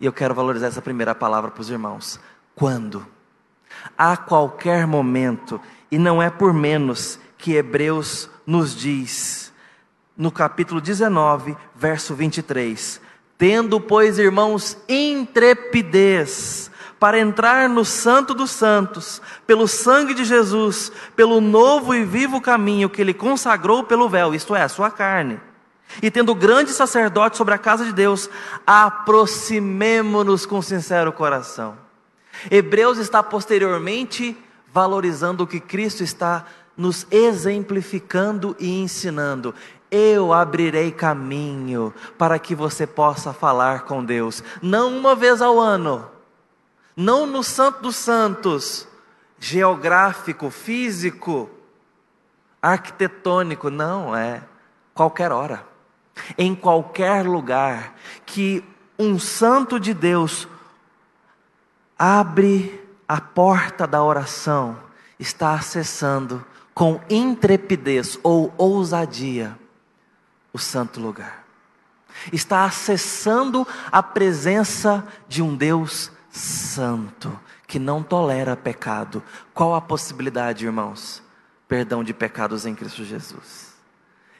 E 0.00 0.06
eu 0.06 0.12
quero 0.12 0.34
valorizar 0.34 0.66
essa 0.66 0.82
primeira 0.82 1.14
palavra 1.14 1.50
para 1.50 1.60
os 1.60 1.70
irmãos: 1.70 2.18
quando. 2.54 3.06
A 3.96 4.16
qualquer 4.16 4.86
momento, 4.86 5.60
e 5.90 5.98
não 5.98 6.22
é 6.22 6.28
por 6.30 6.52
menos 6.52 7.18
que 7.42 7.56
Hebreus 7.56 8.30
nos 8.46 8.74
diz, 8.74 9.52
no 10.16 10.30
capítulo 10.30 10.80
19, 10.80 11.56
verso 11.74 12.14
23: 12.14 13.00
Tendo, 13.36 13.80
pois, 13.80 14.16
irmãos, 14.16 14.78
intrepidez 14.88 16.70
para 17.00 17.18
entrar 17.18 17.68
no 17.68 17.84
Santo 17.84 18.32
dos 18.32 18.52
Santos, 18.52 19.20
pelo 19.44 19.66
sangue 19.66 20.14
de 20.14 20.24
Jesus, 20.24 20.92
pelo 21.16 21.40
novo 21.40 21.92
e 21.92 22.04
vivo 22.04 22.40
caminho 22.40 22.88
que 22.88 23.00
ele 23.00 23.12
consagrou 23.12 23.82
pelo 23.82 24.08
véu, 24.08 24.32
isto 24.32 24.54
é, 24.54 24.62
a 24.62 24.68
sua 24.68 24.88
carne. 24.88 25.40
E 26.00 26.12
tendo 26.12 26.36
grande 26.36 26.70
sacerdote 26.70 27.36
sobre 27.36 27.54
a 27.54 27.58
casa 27.58 27.84
de 27.84 27.92
Deus, 27.92 28.30
aproximemo-nos 28.64 30.46
com 30.46 30.62
sincero 30.62 31.12
coração. 31.12 31.76
Hebreus 32.48 32.98
está 32.98 33.20
posteriormente 33.20 34.36
valorizando 34.72 35.42
o 35.42 35.46
que 35.46 35.60
Cristo 35.60 36.04
está 36.04 36.46
nos 36.76 37.06
exemplificando 37.10 38.56
e 38.58 38.80
ensinando. 38.80 39.54
Eu 39.90 40.32
abrirei 40.32 40.90
caminho 40.90 41.92
para 42.16 42.38
que 42.38 42.54
você 42.54 42.86
possa 42.86 43.32
falar 43.32 43.82
com 43.82 44.04
Deus, 44.04 44.42
não 44.62 44.96
uma 44.96 45.14
vez 45.14 45.42
ao 45.42 45.60
ano, 45.60 46.10
não 46.96 47.26
no 47.26 47.42
Santo 47.42 47.82
dos 47.82 47.96
Santos, 47.96 48.88
geográfico, 49.38 50.50
físico, 50.50 51.50
arquitetônico, 52.60 53.68
não, 53.70 54.16
é 54.16 54.42
qualquer 54.94 55.32
hora, 55.32 55.66
em 56.38 56.54
qualquer 56.54 57.26
lugar 57.26 57.94
que 58.24 58.64
um 58.98 59.18
santo 59.18 59.80
de 59.80 59.92
Deus 59.92 60.46
abre 61.98 62.80
a 63.06 63.20
porta 63.20 63.86
da 63.86 64.02
oração, 64.02 64.78
está 65.18 65.54
acessando 65.54 66.44
com 66.74 67.00
intrepidez 67.08 68.18
ou 68.22 68.52
ousadia 68.56 69.58
o 70.52 70.58
santo 70.58 71.00
lugar. 71.00 71.44
Está 72.32 72.64
acessando 72.64 73.66
a 73.90 74.02
presença 74.02 75.06
de 75.28 75.42
um 75.42 75.56
Deus 75.56 76.10
santo, 76.30 77.38
que 77.66 77.78
não 77.78 78.02
tolera 78.02 78.56
pecado. 78.56 79.22
Qual 79.54 79.74
a 79.74 79.80
possibilidade, 79.80 80.64
irmãos? 80.64 81.22
Perdão 81.66 82.04
de 82.04 82.12
pecados 82.12 82.66
em 82.66 82.74
Cristo 82.74 83.04
Jesus. 83.04 83.72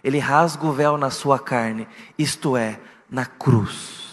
Ele 0.04 0.18
rasga 0.18 0.66
o 0.66 0.72
véu 0.72 0.98
na 0.98 1.10
sua 1.10 1.38
carne, 1.38 1.88
isto 2.18 2.56
é, 2.56 2.78
na 3.10 3.24
cruz. 3.24 4.12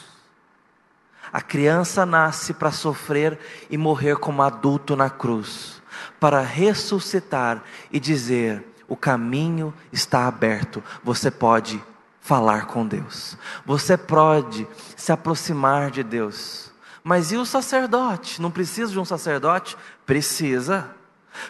A 1.31 1.41
criança 1.41 2.05
nasce 2.05 2.53
para 2.53 2.71
sofrer 2.71 3.37
e 3.69 3.77
morrer 3.77 4.17
como 4.17 4.41
adulto 4.41 4.95
na 4.95 5.09
cruz 5.09 5.78
para 6.19 6.41
ressuscitar 6.41 7.63
e 7.91 7.99
dizer: 7.99 8.65
o 8.89 8.95
caminho 8.95 9.73
está 9.93 10.27
aberto, 10.27 10.83
você 11.03 11.29
pode 11.29 11.81
falar 12.19 12.65
com 12.65 12.85
Deus, 12.85 13.37
você 13.65 13.95
pode 13.95 14.67
se 14.97 15.11
aproximar 15.11 15.91
de 15.91 16.03
Deus. 16.03 16.71
Mas 17.03 17.31
e 17.31 17.37
o 17.37 17.45
sacerdote? 17.45 18.41
Não 18.41 18.51
precisa 18.51 18.91
de 18.91 18.99
um 18.99 19.05
sacerdote? 19.05 19.77
Precisa. 20.05 20.89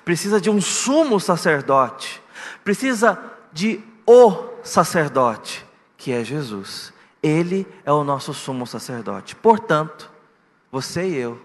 Precisa 0.06 0.40
de 0.40 0.50
um 0.50 0.62
sumo 0.62 1.20
sacerdote. 1.20 2.22
Precisa 2.64 3.18
de 3.52 3.84
o 4.06 4.50
sacerdote, 4.64 5.66
que 5.98 6.12
é 6.12 6.24
Jesus. 6.24 6.94
Ele 7.22 7.68
é 7.84 7.92
o 7.92 8.04
nosso 8.04 8.34
sumo 8.34 8.68
sacerdote. 8.68 9.36
Portanto, 9.36 10.10
você 10.72 11.10
e 11.10 11.16
eu 11.16 11.42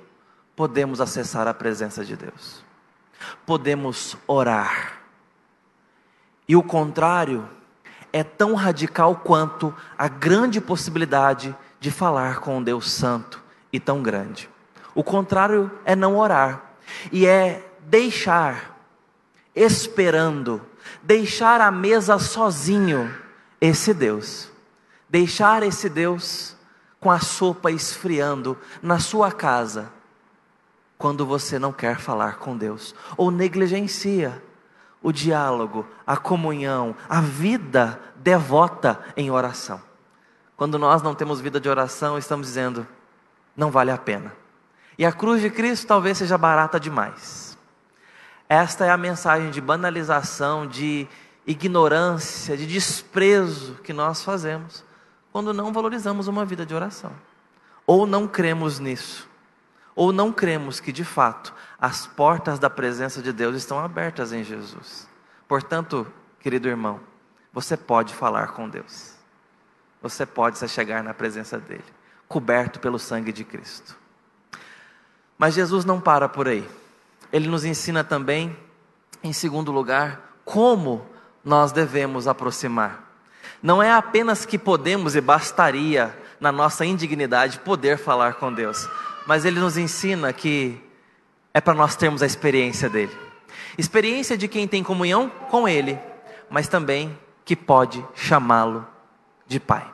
podemos 0.54 1.00
acessar 1.00 1.48
a 1.48 1.54
presença 1.54 2.04
de 2.04 2.14
Deus 2.14 2.63
podemos 3.46 4.16
orar. 4.26 5.00
E 6.48 6.56
o 6.56 6.62
contrário 6.62 7.48
é 8.12 8.22
tão 8.22 8.54
radical 8.54 9.16
quanto 9.16 9.74
a 9.98 10.08
grande 10.08 10.60
possibilidade 10.60 11.54
de 11.80 11.90
falar 11.90 12.40
com 12.40 12.58
um 12.58 12.62
Deus 12.62 12.90
Santo 12.90 13.42
e 13.72 13.80
tão 13.80 14.02
grande. 14.02 14.48
O 14.94 15.02
contrário 15.02 15.70
é 15.84 15.96
não 15.96 16.16
orar, 16.16 16.62
e 17.10 17.26
é 17.26 17.68
deixar, 17.80 18.78
esperando, 19.54 20.62
deixar 21.02 21.60
a 21.60 21.70
mesa 21.70 22.18
sozinho 22.18 23.12
esse 23.60 23.92
Deus, 23.92 24.50
deixar 25.08 25.62
esse 25.62 25.88
Deus 25.88 26.56
com 27.00 27.10
a 27.10 27.18
sopa 27.18 27.70
esfriando 27.70 28.56
na 28.82 28.98
sua 28.98 29.32
casa 29.32 29.92
quando 31.04 31.26
você 31.26 31.58
não 31.58 31.70
quer 31.70 31.98
falar 31.98 32.38
com 32.38 32.56
Deus, 32.56 32.94
ou 33.14 33.30
negligencia 33.30 34.42
o 35.02 35.12
diálogo, 35.12 35.86
a 36.06 36.16
comunhão, 36.16 36.96
a 37.06 37.20
vida 37.20 38.00
devota 38.16 38.98
em 39.14 39.30
oração. 39.30 39.82
Quando 40.56 40.78
nós 40.78 41.02
não 41.02 41.14
temos 41.14 41.42
vida 41.42 41.60
de 41.60 41.68
oração, 41.68 42.16
estamos 42.16 42.46
dizendo, 42.46 42.86
não 43.54 43.70
vale 43.70 43.90
a 43.90 43.98
pena. 43.98 44.32
E 44.96 45.04
a 45.04 45.12
cruz 45.12 45.42
de 45.42 45.50
Cristo 45.50 45.86
talvez 45.86 46.16
seja 46.16 46.38
barata 46.38 46.80
demais. 46.80 47.58
Esta 48.48 48.86
é 48.86 48.90
a 48.90 48.96
mensagem 48.96 49.50
de 49.50 49.60
banalização, 49.60 50.66
de 50.66 51.06
ignorância, 51.46 52.56
de 52.56 52.66
desprezo 52.66 53.74
que 53.84 53.92
nós 53.92 54.24
fazemos 54.24 54.82
quando 55.30 55.52
não 55.52 55.70
valorizamos 55.70 56.28
uma 56.28 56.46
vida 56.46 56.64
de 56.64 56.74
oração, 56.74 57.12
ou 57.86 58.06
não 58.06 58.26
cremos 58.26 58.78
nisso 58.78 59.33
ou 59.94 60.12
não 60.12 60.32
cremos 60.32 60.80
que 60.80 60.92
de 60.92 61.04
fato 61.04 61.54
as 61.80 62.06
portas 62.06 62.58
da 62.58 62.68
presença 62.68 63.22
de 63.22 63.32
Deus 63.32 63.56
estão 63.56 63.78
abertas 63.78 64.32
em 64.32 64.42
Jesus. 64.42 65.08
Portanto, 65.46 66.06
querido 66.40 66.68
irmão, 66.68 67.00
você 67.52 67.76
pode 67.76 68.14
falar 68.14 68.48
com 68.48 68.68
Deus. 68.68 69.14
você 70.02 70.26
pode 70.26 70.58
se 70.58 70.68
chegar 70.68 71.02
na 71.02 71.14
presença 71.14 71.58
dele, 71.58 71.84
coberto 72.28 72.78
pelo 72.78 72.98
sangue 72.98 73.32
de 73.32 73.42
Cristo. 73.42 73.96
Mas 75.38 75.54
Jesus 75.54 75.82
não 75.82 75.98
para 75.98 76.28
por 76.28 76.46
aí. 76.46 76.68
Ele 77.32 77.48
nos 77.48 77.64
ensina 77.64 78.04
também, 78.04 78.54
em 79.22 79.32
segundo 79.32 79.72
lugar, 79.72 80.36
como 80.44 81.06
nós 81.42 81.72
devemos 81.72 82.28
aproximar. 82.28 83.02
Não 83.62 83.82
é 83.82 83.90
apenas 83.92 84.44
que 84.44 84.58
podemos 84.58 85.16
e 85.16 85.22
bastaria, 85.22 86.14
na 86.38 86.52
nossa 86.52 86.84
indignidade, 86.84 87.60
poder 87.60 87.96
falar 87.96 88.34
com 88.34 88.52
Deus, 88.52 88.86
mas 89.26 89.44
ele 89.44 89.60
nos 89.60 89.76
ensina 89.76 90.32
que 90.32 90.80
é 91.52 91.60
para 91.60 91.74
nós 91.74 91.96
termos 91.96 92.22
a 92.22 92.26
experiência 92.26 92.88
dele 92.88 93.24
experiência 93.76 94.36
de 94.36 94.48
quem 94.48 94.66
tem 94.66 94.82
comunhão 94.82 95.28
com 95.28 95.68
ele, 95.68 95.98
mas 96.48 96.68
também 96.68 97.18
que 97.44 97.56
pode 97.56 98.04
chamá-lo 98.14 98.86
de 99.46 99.60
pai. 99.60 99.86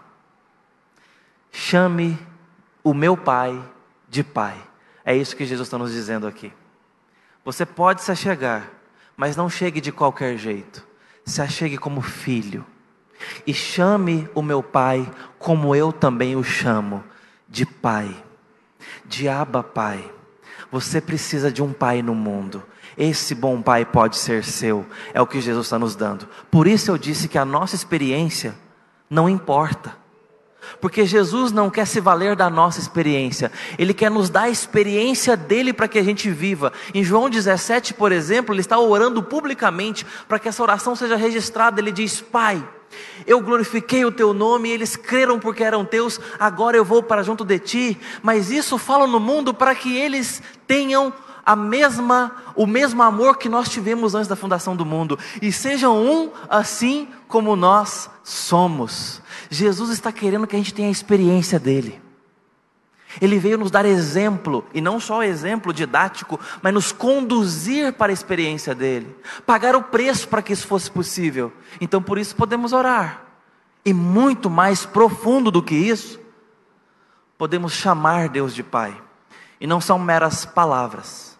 Chame 1.50 2.18
o 2.84 2.94
meu 2.94 3.16
pai 3.16 3.60
de 4.08 4.22
pai. 4.22 4.56
É 5.04 5.16
isso 5.16 5.34
que 5.34 5.46
Jesus 5.46 5.66
está 5.66 5.78
nos 5.78 5.92
dizendo 5.92 6.26
aqui. 6.26 6.52
Você 7.44 7.64
pode 7.66 8.02
se 8.02 8.12
achegar, 8.12 8.70
mas 9.16 9.36
não 9.36 9.48
chegue 9.48 9.80
de 9.80 9.90
qualquer 9.90 10.36
jeito. 10.36 10.86
Se 11.24 11.42
achegue 11.42 11.76
como 11.76 12.00
filho. 12.00 12.64
E 13.46 13.52
chame 13.52 14.28
o 14.34 14.42
meu 14.42 14.62
pai 14.62 15.10
como 15.38 15.74
eu 15.74 15.92
também 15.92 16.36
o 16.36 16.44
chamo, 16.44 17.04
de 17.48 17.66
pai. 17.66 18.14
De 19.10 19.28
Abba 19.28 19.60
Pai. 19.60 20.08
Você 20.70 21.00
precisa 21.00 21.50
de 21.50 21.60
um 21.60 21.72
pai 21.72 22.00
no 22.00 22.14
mundo. 22.14 22.62
Esse 22.96 23.34
bom 23.34 23.60
pai 23.60 23.84
pode 23.84 24.16
ser 24.16 24.44
seu. 24.44 24.86
É 25.12 25.20
o 25.20 25.26
que 25.26 25.40
Jesus 25.40 25.66
está 25.66 25.80
nos 25.80 25.96
dando. 25.96 26.28
Por 26.48 26.68
isso 26.68 26.92
eu 26.92 26.96
disse 26.96 27.26
que 27.26 27.36
a 27.36 27.44
nossa 27.44 27.74
experiência 27.74 28.54
não 29.10 29.28
importa. 29.28 29.96
Porque 30.80 31.04
Jesus 31.04 31.50
não 31.50 31.68
quer 31.68 31.88
se 31.88 32.00
valer 32.00 32.36
da 32.36 32.48
nossa 32.48 32.78
experiência, 32.78 33.50
Ele 33.76 33.92
quer 33.92 34.10
nos 34.12 34.30
dar 34.30 34.42
a 34.42 34.48
experiência 34.48 35.36
dele 35.36 35.72
para 35.72 35.88
que 35.88 35.98
a 35.98 36.04
gente 36.04 36.30
viva. 36.30 36.72
Em 36.94 37.02
João 37.02 37.28
17, 37.28 37.94
por 37.94 38.12
exemplo, 38.12 38.54
Ele 38.54 38.60
está 38.60 38.78
orando 38.78 39.22
publicamente 39.24 40.06
para 40.28 40.38
que 40.38 40.48
essa 40.48 40.62
oração 40.62 40.94
seja 40.94 41.16
registrada. 41.16 41.80
Ele 41.80 41.90
diz: 41.90 42.20
Pai, 42.20 42.62
eu 43.26 43.40
glorifiquei 43.40 44.04
o 44.04 44.12
teu 44.12 44.32
nome, 44.32 44.70
eles 44.70 44.96
creram 44.96 45.38
porque 45.38 45.62
eram 45.62 45.84
teus, 45.84 46.20
agora 46.38 46.76
eu 46.76 46.84
vou 46.84 47.02
para 47.02 47.22
junto 47.22 47.44
de 47.44 47.58
ti. 47.58 47.98
Mas 48.22 48.50
isso 48.50 48.78
falo 48.78 49.06
no 49.06 49.20
mundo 49.20 49.54
para 49.54 49.74
que 49.74 49.96
eles 49.96 50.42
tenham 50.66 51.12
a 51.44 51.56
mesma, 51.56 52.36
o 52.54 52.66
mesmo 52.66 53.02
amor 53.02 53.38
que 53.38 53.48
nós 53.48 53.68
tivemos 53.68 54.14
antes 54.14 54.28
da 54.28 54.36
fundação 54.36 54.76
do 54.76 54.84
mundo 54.84 55.18
e 55.40 55.50
sejam 55.50 55.96
um 55.96 56.30
assim 56.48 57.08
como 57.26 57.56
nós 57.56 58.10
somos. 58.22 59.20
Jesus 59.48 59.90
está 59.90 60.12
querendo 60.12 60.46
que 60.46 60.54
a 60.54 60.58
gente 60.58 60.74
tenha 60.74 60.88
a 60.88 60.92
experiência 60.92 61.58
dele. 61.58 62.00
Ele 63.20 63.38
veio 63.38 63.56
nos 63.56 63.70
dar 63.70 63.86
exemplo, 63.86 64.66
e 64.74 64.80
não 64.80 65.00
só 65.00 65.22
exemplo 65.22 65.72
didático, 65.72 66.38
mas 66.60 66.74
nos 66.74 66.92
conduzir 66.92 67.92
para 67.94 68.12
a 68.12 68.14
experiência 68.14 68.74
dele, 68.74 69.16
pagar 69.46 69.74
o 69.74 69.82
preço 69.82 70.28
para 70.28 70.42
que 70.42 70.52
isso 70.52 70.66
fosse 70.66 70.90
possível. 70.90 71.52
Então, 71.80 72.02
por 72.02 72.18
isso, 72.18 72.36
podemos 72.36 72.72
orar, 72.72 73.24
e 73.84 73.94
muito 73.94 74.50
mais 74.50 74.84
profundo 74.84 75.50
do 75.50 75.62
que 75.62 75.74
isso, 75.74 76.20
podemos 77.38 77.72
chamar 77.72 78.28
Deus 78.28 78.54
de 78.54 78.62
Pai, 78.62 78.94
e 79.60 79.66
não 79.66 79.80
são 79.80 79.98
meras 79.98 80.44
palavras 80.44 81.30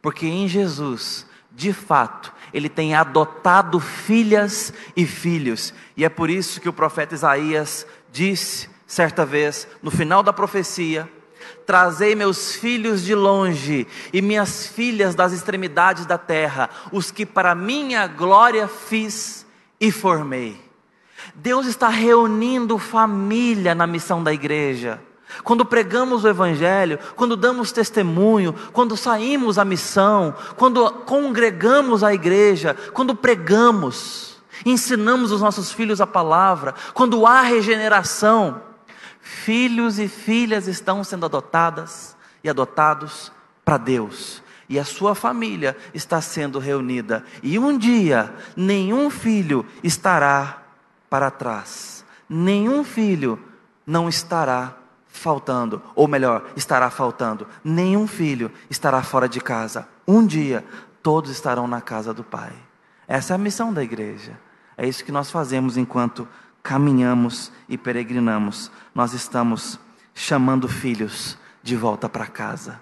porque 0.00 0.26
em 0.26 0.48
Jesus, 0.48 1.26
de 1.52 1.72
fato, 1.72 2.32
ele 2.52 2.68
tem 2.68 2.94
adotado 2.94 3.78
filhas 3.80 4.72
e 4.96 5.04
filhos, 5.04 5.74
e 5.96 6.04
é 6.04 6.08
por 6.08 6.30
isso 6.30 6.60
que 6.60 6.68
o 6.68 6.72
profeta 6.72 7.14
Isaías 7.14 7.86
disse 8.12 8.70
certa 8.86 9.26
vez, 9.26 9.68
no 9.82 9.90
final 9.90 10.22
da 10.22 10.32
profecia: 10.32 11.06
Trazei 11.68 12.14
meus 12.14 12.54
filhos 12.54 13.02
de 13.02 13.14
longe 13.14 13.86
e 14.10 14.22
minhas 14.22 14.66
filhas 14.66 15.14
das 15.14 15.34
extremidades 15.34 16.06
da 16.06 16.16
terra, 16.16 16.70
os 16.90 17.10
que 17.10 17.26
para 17.26 17.54
minha 17.54 18.06
glória 18.06 18.66
fiz 18.66 19.44
e 19.78 19.92
formei. 19.92 20.58
Deus 21.34 21.66
está 21.66 21.90
reunindo 21.90 22.78
família 22.78 23.74
na 23.74 23.86
missão 23.86 24.24
da 24.24 24.32
igreja. 24.32 24.98
Quando 25.44 25.62
pregamos 25.62 26.24
o 26.24 26.28
Evangelho, 26.28 26.98
quando 27.14 27.36
damos 27.36 27.70
testemunho, 27.70 28.54
quando 28.72 28.96
saímos 28.96 29.58
à 29.58 29.64
missão, 29.66 30.34
quando 30.56 30.90
congregamos 31.04 32.02
a 32.02 32.14
igreja, 32.14 32.74
quando 32.94 33.14
pregamos, 33.14 34.40
ensinamos 34.64 35.32
os 35.32 35.42
nossos 35.42 35.70
filhos 35.70 36.00
a 36.00 36.06
palavra, 36.06 36.74
quando 36.94 37.26
há 37.26 37.42
regeneração, 37.42 38.67
filhos 39.28 39.98
e 39.98 40.08
filhas 40.08 40.66
estão 40.66 41.04
sendo 41.04 41.26
adotadas 41.26 42.16
e 42.42 42.48
adotados 42.48 43.30
para 43.62 43.76
Deus. 43.76 44.42
E 44.70 44.78
a 44.78 44.84
sua 44.84 45.14
família 45.14 45.76
está 45.92 46.18
sendo 46.22 46.58
reunida. 46.58 47.22
E 47.42 47.58
um 47.58 47.76
dia, 47.76 48.34
nenhum 48.56 49.10
filho 49.10 49.66
estará 49.84 50.62
para 51.10 51.30
trás. 51.30 52.04
Nenhum 52.26 52.82
filho 52.82 53.38
não 53.86 54.08
estará 54.08 54.76
faltando, 55.06 55.82
ou 55.94 56.08
melhor, 56.08 56.46
estará 56.56 56.88
faltando. 56.88 57.46
Nenhum 57.62 58.06
filho 58.06 58.50
estará 58.70 59.02
fora 59.02 59.28
de 59.28 59.40
casa. 59.42 59.86
Um 60.06 60.26
dia, 60.26 60.64
todos 61.02 61.30
estarão 61.30 61.68
na 61.68 61.82
casa 61.82 62.14
do 62.14 62.24
Pai. 62.24 62.52
Essa 63.06 63.34
é 63.34 63.36
a 63.36 63.38
missão 63.38 63.74
da 63.74 63.82
igreja. 63.82 64.38
É 64.74 64.86
isso 64.86 65.04
que 65.04 65.12
nós 65.12 65.30
fazemos 65.30 65.76
enquanto 65.76 66.26
caminhamos 66.68 67.50
e 67.66 67.78
peregrinamos. 67.78 68.70
Nós 68.94 69.14
estamos 69.14 69.80
chamando 70.14 70.68
filhos 70.68 71.38
de 71.62 71.74
volta 71.74 72.10
para 72.10 72.26
casa, 72.26 72.78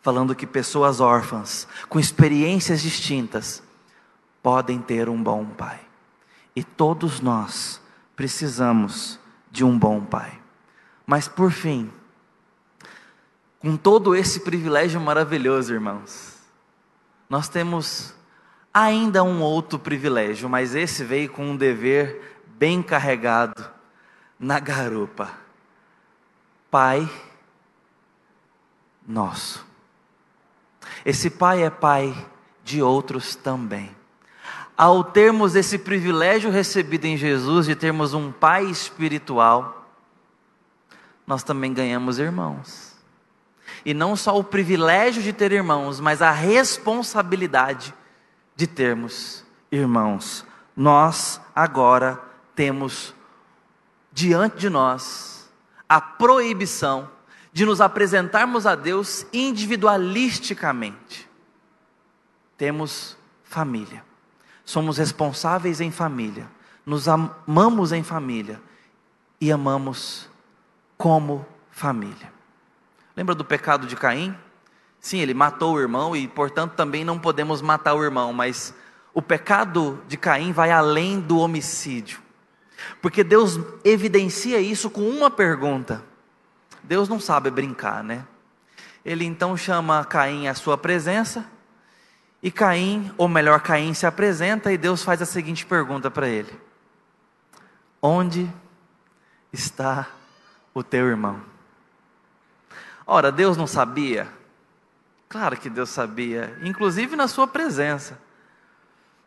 falando 0.00 0.36
que 0.36 0.46
pessoas 0.46 1.00
órfãs, 1.00 1.66
com 1.88 1.98
experiências 1.98 2.80
distintas, 2.80 3.60
podem 4.40 4.78
ter 4.78 5.08
um 5.08 5.20
bom 5.20 5.44
pai. 5.46 5.80
E 6.54 6.62
todos 6.62 7.20
nós 7.20 7.80
precisamos 8.14 9.18
de 9.50 9.64
um 9.64 9.76
bom 9.76 10.00
pai. 10.00 10.40
Mas 11.04 11.26
por 11.26 11.50
fim, 11.50 11.90
com 13.58 13.76
todo 13.76 14.14
esse 14.14 14.40
privilégio 14.40 15.00
maravilhoso, 15.00 15.74
irmãos, 15.74 16.38
nós 17.28 17.48
temos 17.48 18.14
ainda 18.72 19.24
um 19.24 19.42
outro 19.42 19.76
privilégio, 19.76 20.48
mas 20.48 20.76
esse 20.76 21.02
veio 21.02 21.30
com 21.30 21.50
um 21.50 21.56
dever 21.56 22.33
bem 22.58 22.82
carregado 22.82 23.68
na 24.38 24.58
garupa. 24.58 25.30
Pai 26.70 27.08
nosso. 29.06 29.64
Esse 31.04 31.30
pai 31.30 31.62
é 31.62 31.70
pai 31.70 32.14
de 32.62 32.82
outros 32.82 33.36
também. 33.36 33.94
Ao 34.76 35.04
termos 35.04 35.54
esse 35.54 35.78
privilégio 35.78 36.50
recebido 36.50 37.04
em 37.04 37.16
Jesus 37.16 37.66
de 37.66 37.76
termos 37.76 38.12
um 38.12 38.32
pai 38.32 38.64
espiritual, 38.64 39.88
nós 41.26 41.42
também 41.42 41.72
ganhamos 41.72 42.18
irmãos. 42.18 42.94
E 43.84 43.94
não 43.94 44.16
só 44.16 44.36
o 44.36 44.42
privilégio 44.42 45.22
de 45.22 45.32
ter 45.32 45.52
irmãos, 45.52 46.00
mas 46.00 46.22
a 46.22 46.30
responsabilidade 46.30 47.94
de 48.56 48.66
termos 48.66 49.44
irmãos. 49.70 50.44
Nós 50.76 51.40
agora 51.54 52.20
temos 52.54 53.14
diante 54.12 54.58
de 54.58 54.70
nós 54.70 55.50
a 55.88 56.00
proibição 56.00 57.10
de 57.52 57.64
nos 57.64 57.80
apresentarmos 57.80 58.66
a 58.66 58.74
Deus 58.74 59.26
individualisticamente. 59.32 61.28
Temos 62.56 63.16
família, 63.44 64.04
somos 64.64 64.98
responsáveis 64.98 65.80
em 65.80 65.90
família, 65.90 66.48
nos 66.84 67.08
amamos 67.08 67.92
em 67.92 68.02
família 68.02 68.60
e 69.40 69.52
amamos 69.52 70.28
como 70.96 71.46
família. 71.70 72.32
Lembra 73.16 73.34
do 73.34 73.44
pecado 73.44 73.86
de 73.86 73.94
Caim? 73.94 74.36
Sim, 74.98 75.18
ele 75.18 75.34
matou 75.34 75.74
o 75.74 75.80
irmão 75.80 76.16
e, 76.16 76.26
portanto, 76.26 76.72
também 76.72 77.04
não 77.04 77.18
podemos 77.18 77.60
matar 77.60 77.94
o 77.94 78.02
irmão, 78.02 78.32
mas 78.32 78.74
o 79.12 79.20
pecado 79.20 80.02
de 80.08 80.16
Caim 80.16 80.50
vai 80.50 80.70
além 80.70 81.20
do 81.20 81.38
homicídio. 81.38 82.23
Porque 83.00 83.22
Deus 83.22 83.58
evidencia 83.84 84.60
isso 84.60 84.90
com 84.90 85.08
uma 85.08 85.30
pergunta. 85.30 86.02
Deus 86.82 87.08
não 87.08 87.18
sabe 87.18 87.50
brincar, 87.50 88.02
né? 88.02 88.26
Ele 89.04 89.24
então 89.24 89.56
chama 89.56 90.04
Caim 90.04 90.48
à 90.48 90.54
sua 90.54 90.78
presença, 90.78 91.44
e 92.42 92.50
Caim, 92.50 93.10
ou 93.16 93.26
melhor, 93.26 93.60
Caim 93.60 93.94
se 93.94 94.06
apresenta 94.06 94.70
e 94.70 94.76
Deus 94.76 95.02
faz 95.02 95.22
a 95.22 95.26
seguinte 95.26 95.64
pergunta 95.64 96.10
para 96.10 96.28
ele: 96.28 96.52
Onde 98.02 98.50
está 99.50 100.08
o 100.74 100.82
teu 100.82 101.08
irmão. 101.08 101.40
Ora, 103.06 103.32
Deus 103.32 103.56
não 103.56 103.66
sabia? 103.66 104.28
Claro 105.26 105.56
que 105.56 105.70
Deus 105.70 105.88
sabia, 105.88 106.58
inclusive 106.62 107.16
na 107.16 107.28
sua 107.28 107.46
presença. 107.46 108.18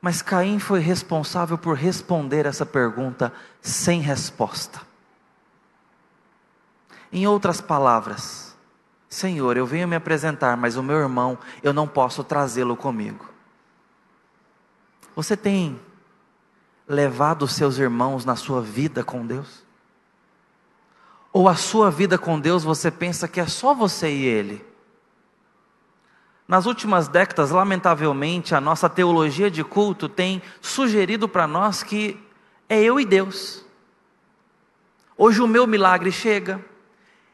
Mas 0.01 0.21
Caim 0.21 0.59
foi 0.59 0.79
responsável 0.79 1.57
por 1.57 1.75
responder 1.75 2.45
essa 2.45 2.65
pergunta 2.65 3.33
sem 3.61 3.99
resposta. 3.99 4.81
Em 7.11 7.25
outras 7.25 7.61
palavras, 7.61 8.55
Senhor, 9.09 9.57
eu 9.57 9.65
venho 9.65 9.87
me 9.87 9.95
apresentar, 9.95 10.57
mas 10.57 10.75
o 10.75 10.83
meu 10.83 10.97
irmão, 10.97 11.37
eu 11.63 11.73
não 11.73 11.87
posso 11.87 12.23
trazê-lo 12.23 12.75
comigo. 12.75 13.25
Você 15.15 15.35
tem 15.35 15.79
levado 16.87 17.43
os 17.43 17.53
seus 17.53 17.77
irmãos 17.77 18.23
na 18.23 18.35
sua 18.35 18.61
vida 18.61 19.03
com 19.03 19.25
Deus? 19.25 19.65
Ou 21.33 21.49
a 21.49 21.55
sua 21.55 21.89
vida 21.89 22.17
com 22.17 22.39
Deus 22.39 22.63
você 22.63 22.91
pensa 22.91 23.27
que 23.27 23.39
é 23.39 23.47
só 23.47 23.73
você 23.73 24.09
e 24.09 24.25
Ele? 24.25 24.66
Nas 26.47 26.65
últimas 26.65 27.09
décadas, 27.09 27.51
lamentavelmente, 27.51 28.55
a 28.55 28.61
nossa 28.61 28.89
teologia 28.89 29.51
de 29.51 29.63
culto 29.63 30.07
tem 30.07 30.41
sugerido 30.61 31.27
para 31.27 31.45
nós 31.45 31.83
que 31.83 32.17
é 32.69 32.81
eu 32.81 32.99
e 32.99 33.05
Deus. 33.05 33.65
Hoje 35.17 35.41
o 35.41 35.47
meu 35.47 35.67
milagre 35.67 36.11
chega, 36.11 36.63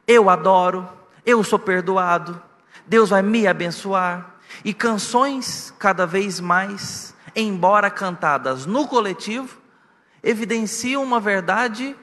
eu 0.08 0.30
adoro, 0.30 0.90
eu 1.26 1.44
sou 1.44 1.60
perdoado, 1.60 2.42
Deus 2.88 3.12
vai 3.12 3.22
me 3.22 3.46
abençoar. 3.46 4.36
E 4.66 4.74
canções 4.74 5.74
cada 5.78 6.06
vez 6.06 6.40
mais, 6.40 7.16
embora 7.36 7.90
cantadas 7.90 8.66
no 8.66 8.88
coletivo, 8.88 9.58
evidenciam 10.24 11.04
uma 11.04 11.20
verdade 11.20 11.96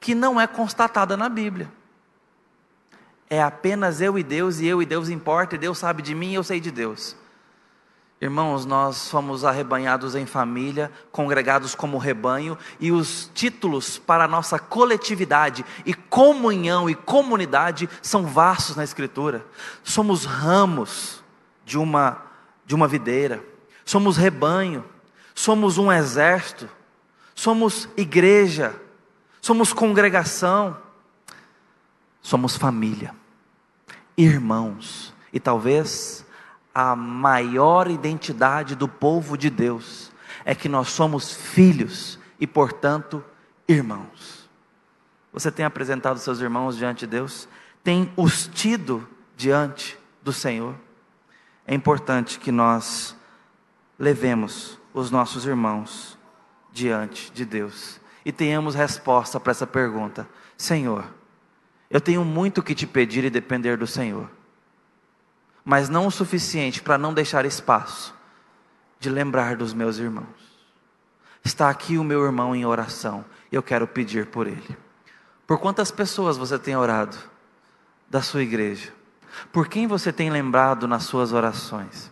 que 0.00 0.14
não 0.14 0.40
é 0.40 0.46
constatada 0.46 1.16
na 1.16 1.28
Bíblia. 1.28 1.70
É 3.32 3.42
apenas 3.42 4.02
eu 4.02 4.18
e 4.18 4.22
Deus, 4.22 4.60
e 4.60 4.66
eu 4.66 4.82
e 4.82 4.84
Deus 4.84 5.08
importa, 5.08 5.54
e 5.54 5.58
Deus 5.58 5.78
sabe 5.78 6.02
de 6.02 6.14
mim 6.14 6.32
e 6.32 6.34
eu 6.34 6.44
sei 6.44 6.60
de 6.60 6.70
Deus. 6.70 7.16
Irmãos, 8.20 8.66
nós 8.66 8.98
somos 8.98 9.42
arrebanhados 9.42 10.14
em 10.14 10.26
família, 10.26 10.92
congregados 11.10 11.74
como 11.74 11.96
rebanho, 11.96 12.58
e 12.78 12.92
os 12.92 13.30
títulos 13.32 13.96
para 13.96 14.24
a 14.24 14.28
nossa 14.28 14.58
coletividade 14.58 15.64
e 15.86 15.94
comunhão 15.94 16.90
e 16.90 16.94
comunidade 16.94 17.88
são 18.02 18.26
vastos 18.26 18.76
na 18.76 18.84
Escritura. 18.84 19.46
Somos 19.82 20.26
ramos 20.26 21.24
de 21.64 21.78
uma, 21.78 22.22
de 22.66 22.74
uma 22.74 22.86
videira, 22.86 23.42
somos 23.82 24.18
rebanho, 24.18 24.84
somos 25.34 25.78
um 25.78 25.90
exército, 25.90 26.68
somos 27.34 27.88
igreja, 27.96 28.78
somos 29.40 29.72
congregação, 29.72 30.76
somos 32.20 32.58
família, 32.58 33.21
irmãos, 34.16 35.14
e 35.32 35.40
talvez 35.40 36.24
a 36.74 36.96
maior 36.96 37.90
identidade 37.90 38.74
do 38.74 38.88
povo 38.88 39.36
de 39.36 39.50
Deus 39.50 40.10
é 40.44 40.54
que 40.54 40.68
nós 40.68 40.88
somos 40.88 41.32
filhos 41.32 42.18
e, 42.40 42.46
portanto, 42.46 43.24
irmãos. 43.68 44.48
Você 45.32 45.50
tem 45.50 45.64
apresentado 45.64 46.18
seus 46.18 46.40
irmãos 46.40 46.76
diante 46.76 47.00
de 47.00 47.06
Deus? 47.06 47.48
Tem 47.82 48.12
os 48.16 48.46
tido 48.46 49.08
diante 49.36 49.98
do 50.22 50.32
Senhor? 50.32 50.74
É 51.66 51.74
importante 51.74 52.38
que 52.38 52.52
nós 52.52 53.16
levemos 53.98 54.78
os 54.92 55.10
nossos 55.10 55.46
irmãos 55.46 56.18
diante 56.72 57.30
de 57.32 57.44
Deus 57.44 58.00
e 58.24 58.32
tenhamos 58.32 58.74
resposta 58.74 59.38
para 59.38 59.52
essa 59.52 59.66
pergunta: 59.66 60.28
Senhor, 60.56 61.04
eu 61.92 62.00
tenho 62.00 62.24
muito 62.24 62.60
que 62.60 62.74
te 62.74 62.88
pedir 62.88 63.22
e 63.22 63.30
depender 63.30 63.76
do 63.76 63.86
Senhor 63.86 64.28
mas 65.64 65.88
não 65.88 66.06
o 66.06 66.10
suficiente 66.10 66.82
para 66.82 66.98
não 66.98 67.14
deixar 67.14 67.44
espaço 67.44 68.14
de 68.98 69.08
lembrar 69.08 69.56
dos 69.56 69.72
meus 69.72 69.98
irmãos. 69.98 70.26
Está 71.44 71.68
aqui 71.70 71.98
o 71.98 72.04
meu 72.04 72.24
irmão 72.24 72.54
em 72.54 72.64
oração, 72.64 73.24
eu 73.50 73.62
quero 73.62 73.86
pedir 73.86 74.26
por 74.26 74.46
ele. 74.46 74.76
Por 75.46 75.58
quantas 75.58 75.90
pessoas 75.90 76.36
você 76.36 76.58
tem 76.58 76.76
orado 76.76 77.16
da 78.08 78.22
sua 78.22 78.42
igreja? 78.42 78.92
Por 79.52 79.68
quem 79.68 79.86
você 79.86 80.12
tem 80.12 80.30
lembrado 80.30 80.86
nas 80.86 81.04
suas 81.04 81.32
orações? 81.32 82.10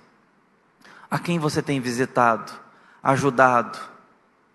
A 1.11 1.19
quem 1.19 1.39
você 1.39 1.63
tem 1.63 1.81
visitado, 1.81 2.53
ajudado, 3.03 3.79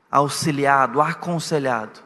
auxiliado, 0.09 1.01
aconselhado? 1.01 1.99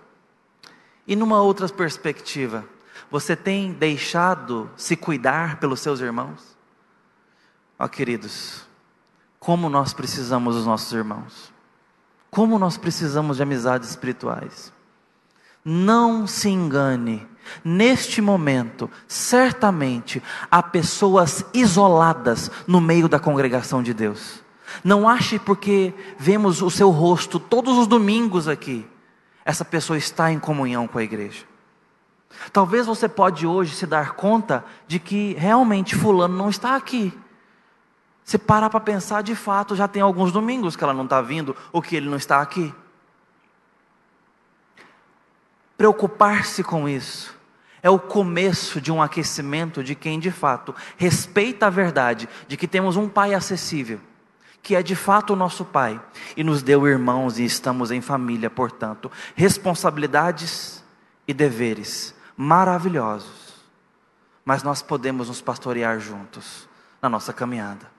E 1.08 1.16
numa 1.16 1.42
outra 1.42 1.68
perspectiva, 1.70 2.66
você 3.12 3.36
tem 3.36 3.72
deixado 3.72 4.70
se 4.76 4.96
cuidar 4.96 5.60
pelos 5.60 5.80
seus 5.80 6.00
irmãos? 6.00 6.58
Ó 7.78 7.86
oh, 7.86 7.90
queridos, 7.90 8.68
como 9.40 9.70
nós 9.70 9.94
precisamos 9.94 10.56
dos 10.56 10.66
nossos 10.66 10.92
irmãos, 10.92 11.54
como 12.30 12.60
nós 12.60 12.78
precisamos 12.78 13.38
de 13.38 13.44
amizades 13.44 13.90
espirituais. 13.90 14.72
Não 15.64 16.28
se 16.28 16.50
engane, 16.50 17.28
neste 17.64 18.22
momento, 18.22 18.90
certamente 19.08 20.22
há 20.50 20.62
pessoas 20.62 21.44
isoladas 21.54 22.52
no 22.68 22.80
meio 22.80 23.10
da 23.10 23.20
congregação 23.20 23.82
de 23.82 23.94
Deus. 23.94 24.44
Não 24.84 25.10
ache 25.10 25.40
porque 25.40 25.94
vemos 26.18 26.62
o 26.62 26.70
seu 26.70 26.90
rosto 26.90 27.40
todos 27.40 27.78
os 27.78 27.88
domingos 27.88 28.48
aqui, 28.48 28.88
essa 29.44 29.66
pessoa 29.66 29.98
está 29.98 30.32
em 30.32 30.40
comunhão 30.40 30.88
com 30.88 31.00
a 31.00 31.04
igreja. 31.04 31.49
Talvez 32.54 32.86
você 32.86 33.08
pode 33.08 33.46
hoje 33.46 33.76
se 33.76 33.86
dar 33.86 34.14
conta 34.14 34.64
de 34.88 35.00
que 35.00 35.34
realmente 35.34 35.96
fulano 35.96 36.38
não 36.38 36.50
está 36.50 36.76
aqui 36.76 37.14
se 38.30 38.38
parar 38.38 38.70
para 38.70 38.80
pensar, 38.80 39.24
de 39.24 39.34
fato, 39.34 39.76
já 39.76 39.88
tem 39.88 40.04
alguns 40.04 40.32
domingos 40.32 40.76
que 40.76 40.84
ela 40.84 40.94
não 40.94 41.06
está 41.06 41.20
vindo 41.20 41.58
ou 41.72 41.82
que 41.82 41.96
ele 41.96 42.08
não 42.08 42.16
está 42.16 42.40
aqui. 42.40 42.72
Preocupar-se 45.76 46.64
com 46.64 46.88
isso 46.88 47.36
é 47.82 47.90
o 47.90 47.98
começo 47.98 48.80
de 48.80 48.92
um 48.92 49.02
aquecimento 49.02 49.84
de 49.84 49.96
quem 49.96 50.20
de 50.20 50.30
fato 50.30 50.76
respeita 50.96 51.66
a 51.66 51.70
verdade 51.72 52.30
de 52.48 52.56
que 52.56 52.68
temos 52.68 52.96
um 52.96 53.10
Pai 53.10 53.34
acessível, 53.34 54.00
que 54.62 54.76
é 54.76 54.84
de 54.84 54.96
fato 54.96 55.34
o 55.34 55.36
nosso 55.36 55.66
Pai 55.66 56.00
e 56.38 56.44
nos 56.44 56.62
deu 56.62 56.88
irmãos 56.88 57.40
e 57.40 57.46
estamos 57.46 57.90
em 57.90 58.00
família, 58.00 58.48
portanto, 58.48 59.12
responsabilidades 59.34 60.84
e 61.28 61.34
deveres 61.34 62.14
maravilhosos, 62.42 63.54
mas 64.46 64.64
nós 64.64 64.82
podemos 64.82 65.28
nos 65.28 65.42
pastorear 65.42 66.00
juntos 66.00 66.70
na 67.02 67.10
nossa 67.10 67.34
caminhada. 67.34 67.92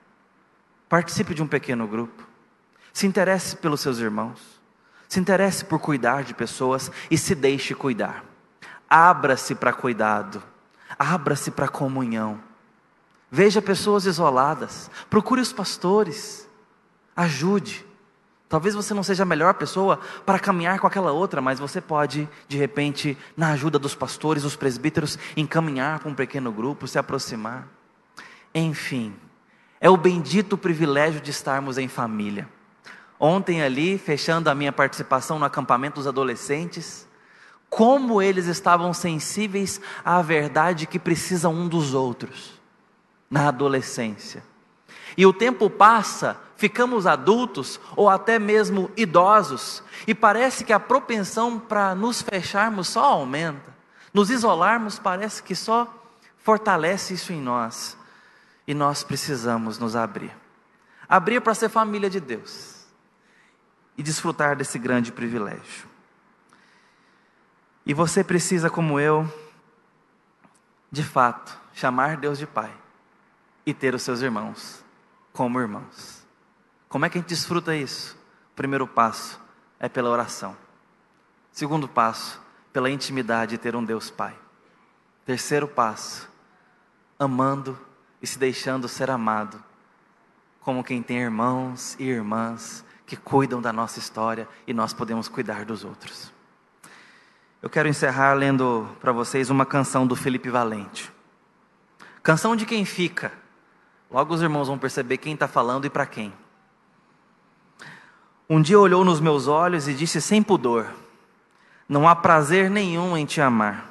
Participe 0.88 1.34
de 1.34 1.42
um 1.42 1.46
pequeno 1.46 1.86
grupo. 1.86 2.26
Se 2.90 3.06
interesse 3.06 3.54
pelos 3.54 3.82
seus 3.82 3.98
irmãos. 3.98 4.40
Se 5.06 5.20
interesse 5.20 5.62
por 5.62 5.78
cuidar 5.78 6.24
de 6.24 6.32
pessoas 6.32 6.90
e 7.10 7.18
se 7.18 7.34
deixe 7.34 7.74
cuidar. 7.74 8.24
Abra-se 8.88 9.54
para 9.54 9.74
cuidado. 9.74 10.42
Abra-se 10.98 11.50
para 11.50 11.68
comunhão. 11.68 12.40
Veja 13.30 13.60
pessoas 13.60 14.06
isoladas. 14.06 14.90
Procure 15.10 15.42
os 15.42 15.52
pastores. 15.52 16.48
Ajude. 17.14 17.86
Talvez 18.50 18.74
você 18.74 18.92
não 18.92 19.04
seja 19.04 19.22
a 19.22 19.26
melhor 19.26 19.54
pessoa 19.54 20.00
para 20.26 20.36
caminhar 20.36 20.80
com 20.80 20.86
aquela 20.88 21.12
outra, 21.12 21.40
mas 21.40 21.60
você 21.60 21.80
pode, 21.80 22.28
de 22.48 22.58
repente, 22.58 23.16
na 23.36 23.52
ajuda 23.52 23.78
dos 23.78 23.94
pastores, 23.94 24.42
dos 24.42 24.56
presbíteros, 24.56 25.16
encaminhar 25.36 26.00
para 26.00 26.08
um 26.08 26.14
pequeno 26.16 26.50
grupo, 26.50 26.88
se 26.88 26.98
aproximar. 26.98 27.68
Enfim, 28.52 29.14
é 29.80 29.88
o 29.88 29.96
bendito 29.96 30.58
privilégio 30.58 31.20
de 31.20 31.30
estarmos 31.30 31.78
em 31.78 31.86
família. 31.86 32.48
Ontem, 33.20 33.62
ali, 33.62 33.96
fechando 33.96 34.50
a 34.50 34.54
minha 34.54 34.72
participação 34.72 35.38
no 35.38 35.44
acampamento 35.44 36.00
dos 36.00 36.08
adolescentes, 36.08 37.06
como 37.68 38.20
eles 38.20 38.46
estavam 38.46 38.92
sensíveis 38.92 39.80
à 40.04 40.20
verdade 40.22 40.88
que 40.88 40.98
precisam 40.98 41.54
um 41.54 41.68
dos 41.68 41.94
outros, 41.94 42.60
na 43.30 43.46
adolescência. 43.46 44.42
E 45.16 45.24
o 45.24 45.32
tempo 45.32 45.70
passa, 45.70 46.36
ficamos 46.60 47.06
adultos 47.06 47.80
ou 47.96 48.10
até 48.10 48.38
mesmo 48.38 48.90
idosos, 48.94 49.82
e 50.06 50.14
parece 50.14 50.62
que 50.62 50.74
a 50.74 50.78
propensão 50.78 51.58
para 51.58 51.94
nos 51.94 52.20
fecharmos 52.20 52.88
só 52.88 53.02
aumenta, 53.02 53.74
nos 54.12 54.28
isolarmos 54.28 54.98
parece 54.98 55.42
que 55.42 55.54
só 55.54 55.88
fortalece 56.36 57.14
isso 57.14 57.32
em 57.32 57.40
nós 57.40 57.96
e 58.66 58.74
nós 58.74 59.02
precisamos 59.02 59.78
nos 59.78 59.96
abrir. 59.96 60.36
Abrir 61.08 61.40
para 61.40 61.54
ser 61.54 61.70
família 61.70 62.10
de 62.10 62.20
Deus 62.20 62.84
e 63.96 64.02
desfrutar 64.02 64.54
desse 64.54 64.78
grande 64.78 65.10
privilégio. 65.10 65.88
E 67.86 67.94
você 67.94 68.22
precisa, 68.22 68.68
como 68.68 69.00
eu, 69.00 69.26
de 70.92 71.02
fato, 71.02 71.58
chamar 71.72 72.18
Deus 72.18 72.38
de 72.38 72.46
Pai 72.46 72.72
e 73.64 73.72
ter 73.72 73.94
os 73.94 74.02
seus 74.02 74.20
irmãos 74.20 74.84
como 75.32 75.58
irmãos. 75.58 76.19
Como 76.90 77.04
é 77.04 77.08
que 77.08 77.16
a 77.16 77.20
gente 77.20 77.30
desfruta 77.30 77.74
isso? 77.74 78.18
O 78.52 78.56
primeiro 78.56 78.84
passo 78.84 79.40
é 79.78 79.88
pela 79.88 80.10
oração. 80.10 80.56
Segundo 81.52 81.86
passo, 81.86 82.42
pela 82.72 82.90
intimidade 82.90 83.52
de 83.52 83.58
ter 83.58 83.76
um 83.76 83.84
Deus 83.84 84.10
Pai. 84.10 84.34
Terceiro 85.24 85.68
passo, 85.68 86.28
amando 87.16 87.78
e 88.20 88.26
se 88.26 88.40
deixando 88.40 88.88
ser 88.88 89.08
amado, 89.08 89.62
como 90.60 90.82
quem 90.82 91.00
tem 91.00 91.18
irmãos 91.18 91.94
e 91.96 92.08
irmãs 92.08 92.84
que 93.06 93.16
cuidam 93.16 93.62
da 93.62 93.72
nossa 93.72 94.00
história 94.00 94.48
e 94.66 94.74
nós 94.74 94.92
podemos 94.92 95.28
cuidar 95.28 95.64
dos 95.64 95.84
outros. 95.84 96.32
Eu 97.62 97.70
quero 97.70 97.88
encerrar 97.88 98.34
lendo 98.34 98.88
para 99.00 99.12
vocês 99.12 99.48
uma 99.48 99.64
canção 99.64 100.08
do 100.08 100.16
Felipe 100.16 100.50
Valente. 100.50 101.12
Canção 102.20 102.56
de 102.56 102.66
quem 102.66 102.84
fica. 102.84 103.32
Logo 104.10 104.34
os 104.34 104.42
irmãos 104.42 104.66
vão 104.66 104.76
perceber 104.76 105.18
quem 105.18 105.34
está 105.34 105.46
falando 105.46 105.84
e 105.84 105.90
para 105.90 106.04
quem. 106.04 106.34
Um 108.50 108.60
dia 108.60 108.78
olhou 108.78 109.04
nos 109.04 109.20
meus 109.20 109.46
olhos 109.46 109.88
e 109.88 109.94
disse 109.94 110.20
sem 110.20 110.42
pudor: 110.42 110.86
Não 111.88 112.06
há 112.06 112.14
prazer 112.14 112.68
nenhum 112.68 113.16
em 113.16 113.24
te 113.24 113.40
amar. 113.40 113.88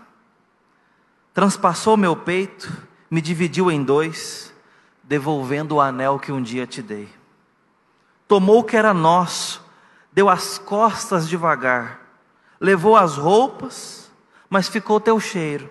Transpassou 1.34 1.96
meu 1.96 2.16
peito, 2.16 2.72
me 3.10 3.22
dividiu 3.22 3.72
em 3.72 3.82
dois, 3.82 4.54
devolvendo 5.02 5.76
o 5.76 5.82
anel 5.82 6.20
que 6.20 6.32
um 6.32 6.44
dia 6.44 6.68
te 6.68 6.82
dei. 6.82 7.08
Tomou 8.28 8.60
o 8.60 8.64
que 8.64 8.76
era 8.76 8.94
nosso, 8.94 9.64
deu 10.12 10.28
as 10.30 10.60
costas 10.60 11.30
devagar 11.30 12.00
levou 12.60 12.96
as 12.96 13.16
roupas, 13.16 14.12
mas 14.50 14.68
ficou 14.68 15.00
teu 15.00 15.20
cheiro. 15.20 15.70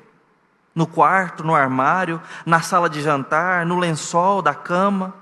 No 0.75 0.87
quarto, 0.87 1.45
no 1.45 1.55
armário, 1.55 2.23
na 2.47 2.61
sala 2.61 2.89
de 2.89 3.03
jantar, 3.03 3.67
no 3.67 3.79
lençol 3.79 4.41
da 4.41 4.55
cama. 4.55 5.15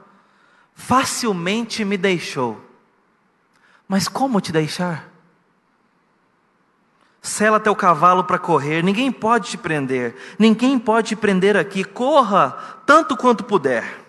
Facilmente 0.74 1.84
me 1.84 1.96
deixou. 1.96 2.62
Mas 3.88 4.08
como 4.08 4.40
te 4.40 4.50
deixar? 4.50 5.08
Sela 7.22 7.58
teu 7.58 7.74
cavalo 7.74 8.24
para 8.24 8.38
correr, 8.38 8.82
ninguém 8.82 9.10
pode 9.10 9.50
te 9.50 9.58
prender, 9.58 10.14
ninguém 10.38 10.78
pode 10.78 11.08
te 11.08 11.16
prender 11.16 11.56
aqui, 11.56 11.82
corra 11.82 12.52
tanto 12.86 13.16
quanto 13.16 13.44
puder. 13.44 14.04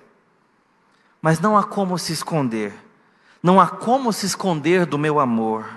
Mas 1.21 1.39
não 1.39 1.57
há 1.57 1.63
como 1.63 1.97
se 1.97 2.13
esconder, 2.13 2.73
não 3.41 3.59
há 3.59 3.67
como 3.67 4.13
se 4.13 4.25
esconder 4.25 4.85
do 4.85 4.97
meu 4.97 5.19
amor. 5.19 5.67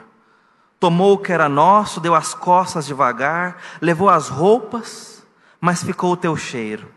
Tomou 0.79 1.15
o 1.15 1.19
que 1.19 1.33
era 1.33 1.49
nosso, 1.49 2.01
deu 2.01 2.15
as 2.15 2.35
costas 2.35 2.87
devagar, 2.87 3.57
levou 3.81 4.09
as 4.09 4.29
roupas, 4.29 5.23
mas 5.61 5.83
ficou 5.83 6.13
o 6.13 6.17
teu 6.17 6.37
cheiro. 6.37 6.91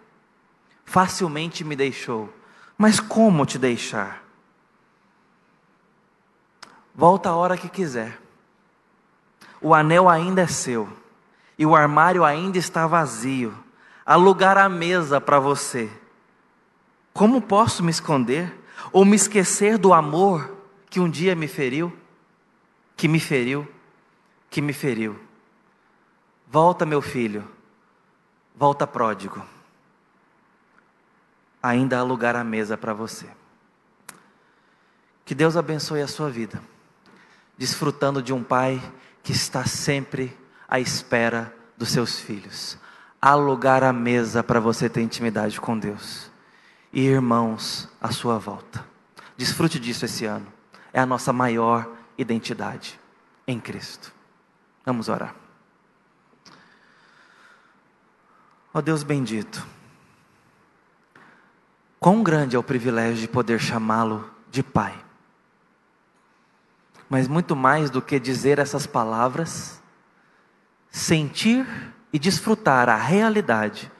Facilmente 0.86 1.64
me 1.64 1.76
deixou, 1.76 2.32
mas 2.78 3.00
como 3.00 3.46
te 3.46 3.58
deixar? 3.58 4.23
Volta 6.94 7.30
a 7.30 7.36
hora 7.36 7.58
que 7.58 7.70
quiser. 7.70 8.20
O 9.62 9.74
anel 9.74 10.10
ainda 10.10 10.42
é 10.42 10.48
seu, 10.48 10.90
e 11.58 11.66
o 11.66 11.76
armário 11.76 12.24
ainda 12.24 12.58
está 12.58 12.86
vazio. 12.86 13.58
Há 14.06 14.16
lugar 14.16 14.58
à 14.58 14.68
mesa 14.68 15.22
para 15.22 15.40
você. 15.40 15.90
Como 17.14 17.42
posso 17.42 17.84
me 17.84 17.92
esconder 17.92 18.54
ou 18.92 19.06
me 19.06 19.16
esquecer 19.16 19.78
do 19.78 19.94
amor 19.94 20.58
que 20.90 21.00
um 21.00 21.10
dia 21.10 21.36
me 21.36 21.48
feriu? 21.48 21.92
Que 22.98 23.08
me 23.08 23.20
feriu? 23.20 23.68
que 24.54 24.62
me 24.62 24.72
feriu. 24.72 25.20
Volta, 26.48 26.86
meu 26.86 27.02
filho, 27.02 27.44
volta 28.56 28.86
pródigo. 28.86 29.44
Ainda 31.62 31.98
há 31.98 32.04
lugar 32.04 32.36
à 32.36 32.44
mesa 32.44 32.78
para 32.78 32.94
você. 32.94 33.28
Que 35.26 35.34
Deus 35.34 35.58
abençoe 35.58 36.04
a 36.04 36.08
sua 36.08 36.30
vida, 36.30 36.62
desfrutando 37.58 38.22
de 38.22 38.34
um 38.34 38.44
pai 38.44 38.82
que 39.22 39.32
está 39.32 39.66
sempre 39.66 40.38
à 40.68 40.80
espera 40.80 41.54
dos 41.78 41.90
seus 41.90 42.20
filhos. 42.20 42.78
Há 43.22 43.36
lugar 43.36 43.84
à 43.84 43.94
mesa 43.94 44.44
para 44.44 44.60
você 44.60 44.90
ter 44.90 45.02
intimidade 45.02 45.60
com 45.60 45.78
Deus. 45.78 46.30
E 46.92 47.02
irmãos 47.02 47.90
à 48.02 48.12
sua 48.12 48.38
volta. 48.38 48.86
Desfrute 49.38 49.80
disso 49.80 50.06
esse 50.06 50.26
ano. 50.26 50.46
É 50.92 51.00
a 51.00 51.06
nossa 51.06 51.34
maior 51.34 51.90
identidade 52.18 53.00
em 53.48 53.60
Cristo. 53.60 54.14
Vamos 54.86 55.10
orar. 55.10 55.36
Ó 58.74 58.80
oh 58.80 58.82
Deus 58.82 59.04
bendito, 59.04 59.66
quão 62.00 62.24
grande 62.24 62.56
é 62.56 62.60
o 62.60 62.64
privilégio 62.64 63.22
de 63.22 63.28
poder 63.28 63.60
chamá-lo 63.60 64.30
de 64.50 64.64
Pai. 64.64 65.03
Mas 67.14 67.28
muito 67.28 67.56
mais 67.56 67.92
do 67.92 68.02
que 68.02 68.20
dizer 68.20 68.58
essas 68.58 68.88
palavras, 68.88 69.80
sentir 70.90 71.64
e 72.12 72.18
desfrutar 72.18 72.90
a 72.90 72.96
realidade 72.96 73.92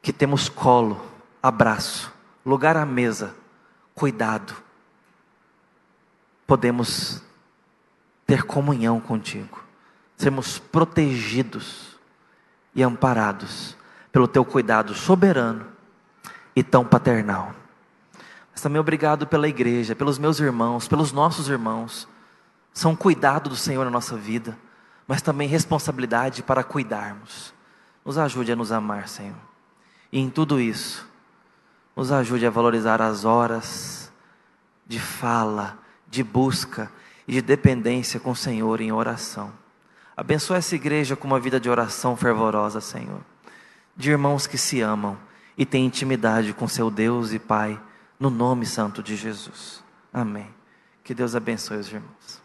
que 0.00 0.14
temos 0.14 0.48
colo, 0.48 0.98
abraço, 1.42 2.10
lugar 2.42 2.74
à 2.74 2.86
mesa, 2.86 3.34
cuidado. 3.94 4.56
Podemos 6.46 7.22
ter 8.26 8.44
comunhão 8.44 8.98
contigo, 8.98 9.62
sermos 10.16 10.58
protegidos 10.58 11.98
e 12.74 12.82
amparados 12.82 13.76
pelo 14.10 14.26
teu 14.26 14.42
cuidado 14.42 14.94
soberano 14.94 15.66
e 16.56 16.62
tão 16.62 16.82
paternal. 16.82 17.61
Mas 18.52 18.60
também 18.60 18.78
obrigado 18.78 19.26
pela 19.26 19.48
igreja, 19.48 19.96
pelos 19.96 20.18
meus 20.18 20.38
irmãos, 20.38 20.86
pelos 20.86 21.10
nossos 21.10 21.48
irmãos. 21.48 22.06
São 22.72 22.94
cuidado 22.94 23.50
do 23.50 23.56
Senhor 23.56 23.84
na 23.84 23.90
nossa 23.90 24.16
vida, 24.16 24.56
mas 25.06 25.22
também 25.22 25.48
responsabilidade 25.48 26.42
para 26.42 26.62
cuidarmos. 26.62 27.52
Nos 28.04 28.18
ajude 28.18 28.52
a 28.52 28.56
nos 28.56 28.72
amar, 28.72 29.08
Senhor. 29.08 29.36
E 30.10 30.18
em 30.18 30.28
tudo 30.28 30.60
isso, 30.60 31.06
nos 31.96 32.12
ajude 32.12 32.46
a 32.46 32.50
valorizar 32.50 33.00
as 33.00 33.24
horas 33.24 34.12
de 34.86 35.00
fala, 35.00 35.78
de 36.08 36.22
busca 36.22 36.90
e 37.26 37.32
de 37.32 37.42
dependência 37.42 38.20
com 38.20 38.32
o 38.32 38.36
Senhor 38.36 38.80
em 38.80 38.92
oração. 38.92 39.52
Abençoa 40.16 40.58
essa 40.58 40.74
igreja 40.74 41.16
com 41.16 41.26
uma 41.26 41.40
vida 41.40 41.58
de 41.58 41.70
oração 41.70 42.16
fervorosa, 42.16 42.80
Senhor. 42.80 43.20
De 43.96 44.10
irmãos 44.10 44.46
que 44.46 44.58
se 44.58 44.80
amam 44.80 45.16
e 45.56 45.64
têm 45.64 45.86
intimidade 45.86 46.52
com 46.52 46.68
seu 46.68 46.90
Deus 46.90 47.32
e 47.32 47.38
Pai, 47.38 47.80
no 48.22 48.30
nome 48.30 48.64
santo 48.64 49.02
de 49.02 49.16
Jesus. 49.16 49.82
Amém. 50.12 50.48
Que 51.02 51.12
Deus 51.12 51.34
abençoe 51.34 51.78
os 51.78 51.88
irmãos. 51.88 52.41